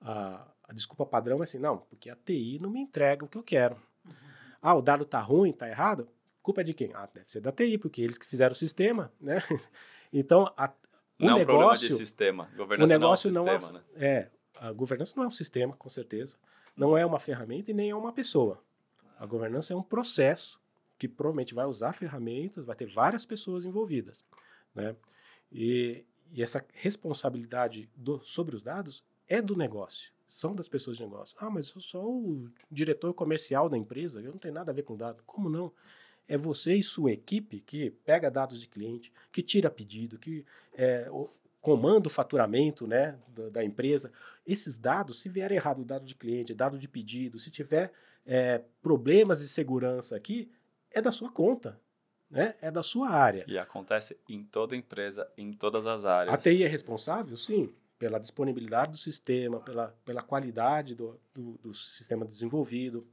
[0.00, 3.38] a a desculpa padrão é assim, não, porque a TI não me entrega o que
[3.38, 3.76] eu quero.
[4.04, 4.12] Uhum.
[4.60, 6.08] Ah, o dado tá ruim, tá errado?
[6.42, 6.92] Culpa é de quem?
[6.94, 9.40] Ah, deve ser da TI, porque eles que fizeram o sistema, né?
[10.12, 10.72] então, a,
[11.20, 11.38] o não negócio...
[11.38, 12.50] é um problema de sistema.
[12.56, 14.08] Governança o negócio não é um sistema, não é, né?
[14.08, 16.36] É, a governança não é um sistema, com certeza.
[16.76, 18.62] Não é uma ferramenta e nem é uma pessoa.
[19.18, 20.60] A governança é um processo
[20.98, 24.24] que provavelmente vai usar ferramentas, vai ter várias pessoas envolvidas,
[24.74, 24.94] né?
[25.52, 31.02] E, e essa responsabilidade do, sobre os dados é do negócio são das pessoas de
[31.02, 31.36] negócio.
[31.40, 34.82] Ah, mas eu sou o diretor comercial da empresa, eu não tenho nada a ver
[34.82, 35.22] com dado.
[35.24, 35.72] Como não?
[36.28, 41.08] É você e sua equipe que pega dados de cliente, que tira pedido, que é,
[41.66, 44.12] comanda o faturamento né, da, da, empresa.
[44.46, 47.92] Esses dados, se vier errado dado de cliente, dado de pedido, se tiver
[48.24, 50.48] é, problemas de segurança aqui,
[50.92, 51.80] é da sua conta.
[52.30, 52.54] Né?
[52.60, 53.44] É da sua área.
[53.48, 56.32] E acontece em toda empresa, em todas as áreas.
[56.32, 57.36] A TI é responsável?
[57.36, 63.06] Sim pela disponibilidade do sistema, pela, pela qualidade do, do, do sistema desenvolvido,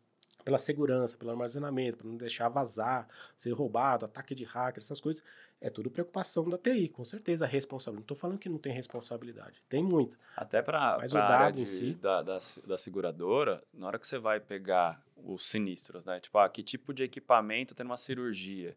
[0.44, 5.24] pela segurança, pelo armazenamento, para não deixar vazar, ser roubado, ataque de hacker, essas coisas.
[5.62, 8.02] É tudo preocupação da TI, com certeza, responsabilidade.
[8.02, 10.18] Não estou falando que não tem responsabilidade, tem muita.
[10.36, 11.94] Até para a área de, si...
[11.94, 12.38] da, da,
[12.68, 16.20] da, seguradora, na hora que você vai pegar os sinistros, né?
[16.20, 18.76] Tipo, ah, que tipo de equipamento tem uma cirurgia?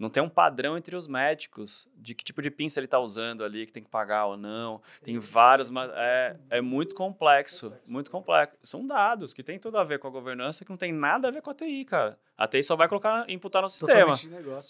[0.00, 3.44] Não tem um padrão entre os médicos de que tipo de pinça ele está usando
[3.44, 4.80] ali, que tem que pagar ou não.
[5.04, 8.56] Tem vários, mas é, é muito complexo, muito complexo.
[8.62, 11.30] São dados que tem tudo a ver com a governança, que não tem nada a
[11.30, 12.18] ver com a TI, cara.
[12.34, 14.14] A TI só vai colocar, imputar no sistema.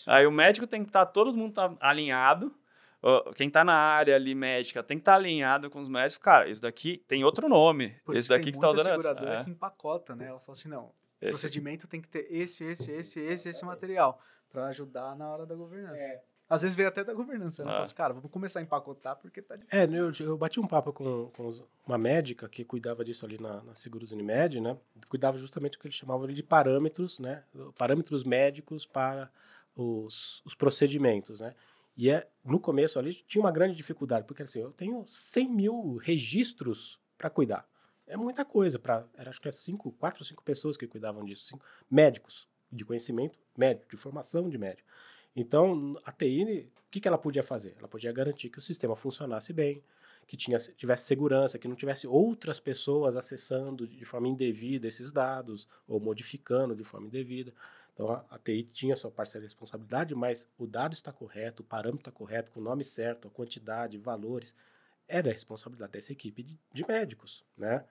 [0.09, 2.53] Aí o médico tem que estar, tá, todo mundo tá alinhado.
[3.37, 6.19] Quem está na área ali médica tem que estar tá alinhado com os médicos.
[6.19, 7.95] Cara, isso daqui tem outro nome.
[8.05, 8.89] Por isso daqui que está usando.
[8.89, 9.45] A seguradora é.
[9.45, 10.27] que empacota, né?
[10.27, 14.21] Ela fala assim, não, o procedimento tem que ter esse, esse, esse, esse, esse material
[14.51, 16.03] para ajudar na hora da governança.
[16.03, 16.23] É.
[16.51, 17.71] Às vezes veio até da governança, né?
[17.71, 17.81] Ah.
[17.81, 19.79] Assim, cara, vamos começar a empacotar porque tá difícil.
[19.79, 21.49] É, eu, eu bati um papo com, com
[21.87, 24.77] uma médica que cuidava disso ali na, na Seguros Unimed, né?
[25.09, 27.45] Cuidava justamente do que eles chamavam de parâmetros, né?
[27.79, 29.31] Parâmetros médicos para
[29.77, 31.55] os, os procedimentos, né?
[31.97, 35.97] E é, no começo ali tinha uma grande dificuldade, porque assim, eu tenho 100 mil
[35.99, 37.65] registros para cuidar.
[38.09, 41.45] É muita coisa, para acho que é cinco, quatro ou cinco pessoas que cuidavam disso,
[41.45, 44.89] cinco médicos de conhecimento médico, de formação de médico.
[45.37, 47.75] Então, a TI, o que, que ela podia fazer?
[47.79, 49.83] Ela podia garantir que o sistema funcionasse bem,
[50.27, 55.69] que tinha, tivesse segurança, que não tivesse outras pessoas acessando de forma indevida esses dados
[55.87, 57.53] ou modificando de forma indevida.
[57.93, 61.67] Então a, a TI tinha sua parcela de responsabilidade, mas o dado está correto, o
[61.67, 64.55] parâmetro está correto, com o nome certo, a quantidade, valores,
[65.09, 67.85] é da responsabilidade dessa equipe de, de médicos, né?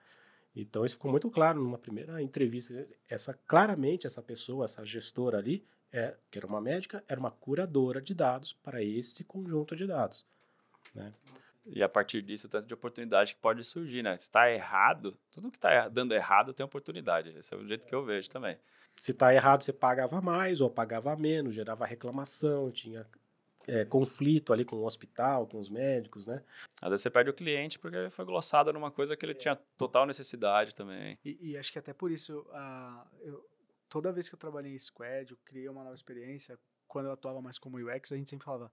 [0.54, 2.86] Então isso ficou muito claro numa primeira entrevista.
[3.08, 8.00] Essa claramente essa pessoa, essa gestora ali, é, que era uma médica, era uma curadora
[8.00, 10.26] de dados para esse conjunto de dados,
[10.94, 11.12] né?
[11.66, 14.16] E a partir disso, tanto de oportunidade que pode surgir, né?
[14.18, 17.30] Se está errado, tudo que está dando errado tem oportunidade.
[17.36, 18.58] Esse é o jeito que eu vejo também.
[18.98, 23.06] Se está errado, você pagava mais ou pagava menos, gerava reclamação, tinha
[23.70, 26.42] é, conflito ali com o hospital, com os médicos, né?
[26.82, 29.54] Às vezes você perde o cliente porque ele foi glossado numa coisa que ele tinha
[29.78, 31.16] total necessidade também.
[31.24, 33.48] E, e acho que até por isso, uh, eu,
[33.88, 36.58] toda vez que eu trabalhei em Squad, eu criei uma nova experiência.
[36.88, 38.72] Quando eu atuava mais como UX, a gente sempre falava,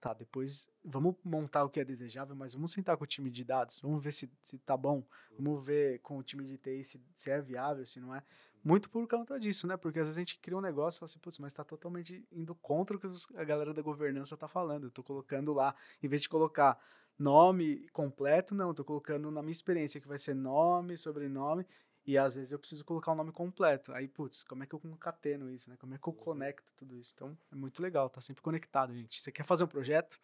[0.00, 3.44] tá, depois vamos montar o que é desejável, mas vamos sentar com o time de
[3.44, 5.04] dados, vamos ver se, se tá bom,
[5.38, 8.22] vamos ver com o time de TI se, se é viável, se não é.
[8.62, 9.76] Muito por conta disso, né?
[9.76, 12.26] Porque às vezes a gente cria um negócio e fala assim, putz, mas está totalmente
[12.32, 14.84] indo contra o que a galera da governança está falando.
[14.84, 16.78] Eu estou colocando lá, em vez de colocar
[17.18, 21.66] nome completo, não, estou colocando na minha experiência que vai ser nome, sobrenome,
[22.08, 23.92] e às vezes eu preciso colocar o nome completo.
[23.92, 25.76] Aí, putz, como é que eu concateno isso, né?
[25.78, 27.12] Como é que eu conecto tudo isso?
[27.14, 29.20] Então, é muito legal, tá sempre conectado, gente.
[29.20, 30.18] Você quer fazer um projeto?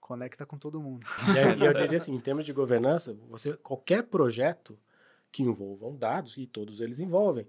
[0.00, 1.06] Conecta com todo mundo.
[1.60, 4.78] E eu diria assim, em termos de governança, você qualquer projeto
[5.30, 7.46] que envolvam dados, e todos eles envolvem,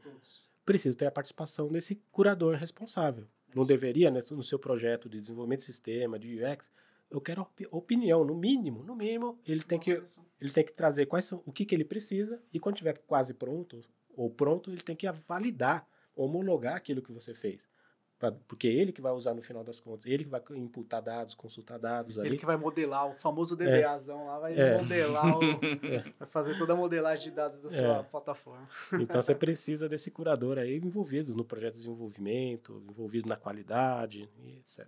[0.65, 3.25] precisa ter a participação desse curador responsável.
[3.55, 6.69] Não deveria, né, no seu projeto de desenvolvimento de sistema, de UX,
[7.09, 9.91] eu quero op opinião, no mínimo, no mínimo, ele tem que
[10.39, 13.33] ele tem que trazer quais são, o que, que ele precisa e quando estiver quase
[13.33, 13.81] pronto
[14.15, 17.69] ou pronto, ele tem que validar, homologar aquilo que você fez.
[18.17, 21.03] Pra, porque é ele que vai usar no final das contas, ele que vai imputar
[21.03, 22.17] dados, consultar dados.
[22.17, 22.37] Ele ali.
[22.37, 24.25] que vai modelar o famoso DBAzão é.
[24.25, 24.77] lá, vai é.
[24.81, 25.43] modelar, o,
[25.85, 26.13] é.
[26.17, 28.03] vai fazer toda a modelagem de dados da sua é.
[28.03, 28.67] plataforma.
[28.99, 34.57] Então você precisa desse curador aí envolvido no projeto de desenvolvimento, envolvido na qualidade e
[34.57, 34.87] etc.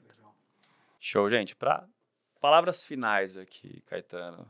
[1.00, 1.56] Show, gente.
[1.56, 1.88] Para
[2.40, 4.48] palavras finais aqui, Caetano.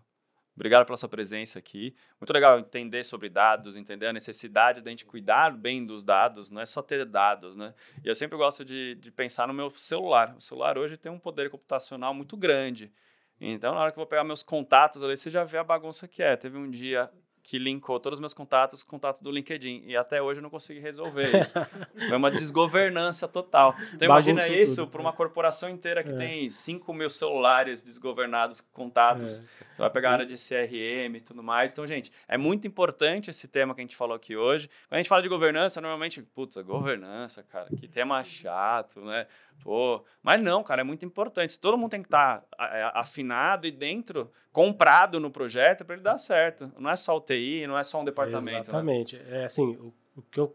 [0.55, 1.95] Obrigado pela sua presença aqui.
[2.19, 6.59] Muito legal entender sobre dados, entender a necessidade da gente cuidar bem dos dados, não
[6.59, 7.73] é só ter dados, né?
[8.03, 10.35] E eu sempre gosto de, de pensar no meu celular.
[10.37, 12.91] O celular hoje tem um poder computacional muito grande.
[13.39, 16.09] Então, na hora que eu vou pegar meus contatos ali, você já vê a bagunça
[16.09, 16.35] que é.
[16.35, 17.09] Teve um dia
[17.49, 19.81] que linkou todos os meus contatos com contatos do LinkedIn.
[19.87, 21.57] E até hoje eu não consegui resolver isso.
[22.07, 23.75] Foi uma desgovernança total.
[23.91, 26.15] Então imagina isso para uma corporação inteira que é.
[26.15, 29.49] tem 5 mil celulares desgovernados, contatos.
[29.63, 29.68] É.
[29.79, 31.71] Você vai pegar a área de CRM e tudo mais.
[31.71, 34.67] Então, gente, é muito importante esse tema que a gente falou aqui hoje.
[34.67, 39.25] Quando a gente fala de governança, normalmente, putz, governança, cara, que tema chato, né?
[39.63, 41.57] Pô, mas não, cara, é muito importante.
[41.57, 46.03] Todo mundo tem que estar tá é, afinado e dentro, comprado no projeto para ele
[46.03, 46.69] dar certo.
[46.77, 48.51] Não é só o TI, não é só um departamento.
[48.51, 48.59] Né?
[48.59, 49.15] Exatamente.
[49.15, 49.43] Né?
[49.43, 50.53] É assim, o, que eu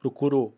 [0.00, 0.52] procuro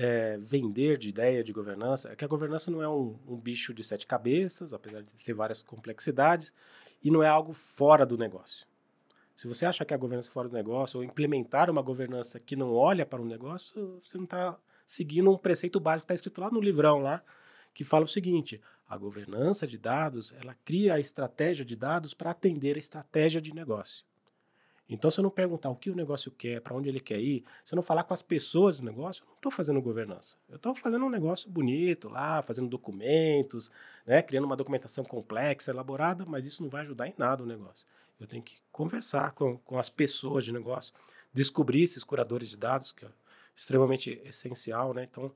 [0.00, 3.74] é, vender de ideia de governança é que a governança não é um, um bicho
[3.74, 6.54] de sete cabeças, apesar de ter várias complexidades,
[7.02, 8.64] e não é algo fora do negócio.
[9.34, 12.54] Se você acha que a governança é fora do negócio, ou implementar uma governança que
[12.54, 16.40] não olha para o negócio, você não está seguindo um preceito básico que está escrito
[16.40, 17.20] lá no livrão lá,
[17.74, 22.30] que fala o seguinte: a governança de dados ela cria a estratégia de dados para
[22.30, 24.04] atender a estratégia de negócio.
[24.88, 27.44] Então, se eu não perguntar o que o negócio quer, para onde ele quer ir,
[27.62, 30.36] se eu não falar com as pessoas do negócio, eu não estou fazendo governança.
[30.48, 33.70] Eu estou fazendo um negócio bonito lá, fazendo documentos,
[34.06, 37.86] né, criando uma documentação complexa, elaborada, mas isso não vai ajudar em nada o negócio.
[38.18, 40.94] Eu tenho que conversar com, com as pessoas de negócio,
[41.32, 43.08] descobrir esses curadores de dados, que é
[43.54, 44.94] extremamente essencial.
[44.94, 45.06] Né?
[45.10, 45.30] Então,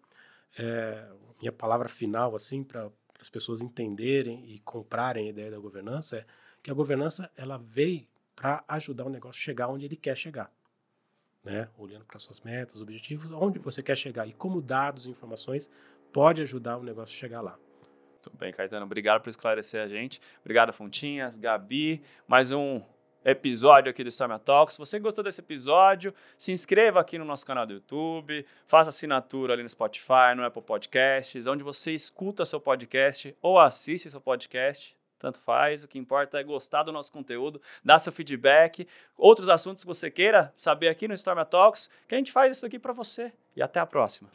[0.59, 1.09] é,
[1.41, 2.91] minha palavra final, assim, para
[3.21, 6.27] as pessoas entenderem e comprarem a ideia da governança é
[6.63, 10.51] que a governança ela veio para ajudar o negócio a chegar onde ele quer chegar.
[11.45, 11.69] Né?
[11.77, 15.69] Olhando para suas metas, objetivos, onde você quer chegar e como dados e informações
[16.13, 17.59] pode ajudar o negócio a chegar lá.
[18.21, 18.87] Tudo bem, Caetano.
[18.87, 20.21] Obrigado por esclarecer a gente.
[20.41, 22.03] Obrigado, Fontinhas, Gabi.
[22.29, 22.81] Mais um
[23.25, 24.75] episódio aqui do Storm Talks.
[24.75, 29.55] Se você gostou desse episódio, se inscreva aqui no nosso canal do YouTube, faça assinatura
[29.55, 34.97] ali no Spotify, no Apple Podcasts, onde você escuta seu podcast ou assiste seu podcast.
[35.23, 39.85] Tanto faz, o que importa é gostar do nosso conteúdo, dar seu feedback, outros assuntos
[39.85, 42.93] que você queira saber aqui no Storm Talks, que a gente faz isso aqui para
[42.93, 43.33] você.
[43.55, 44.29] E até a próxima.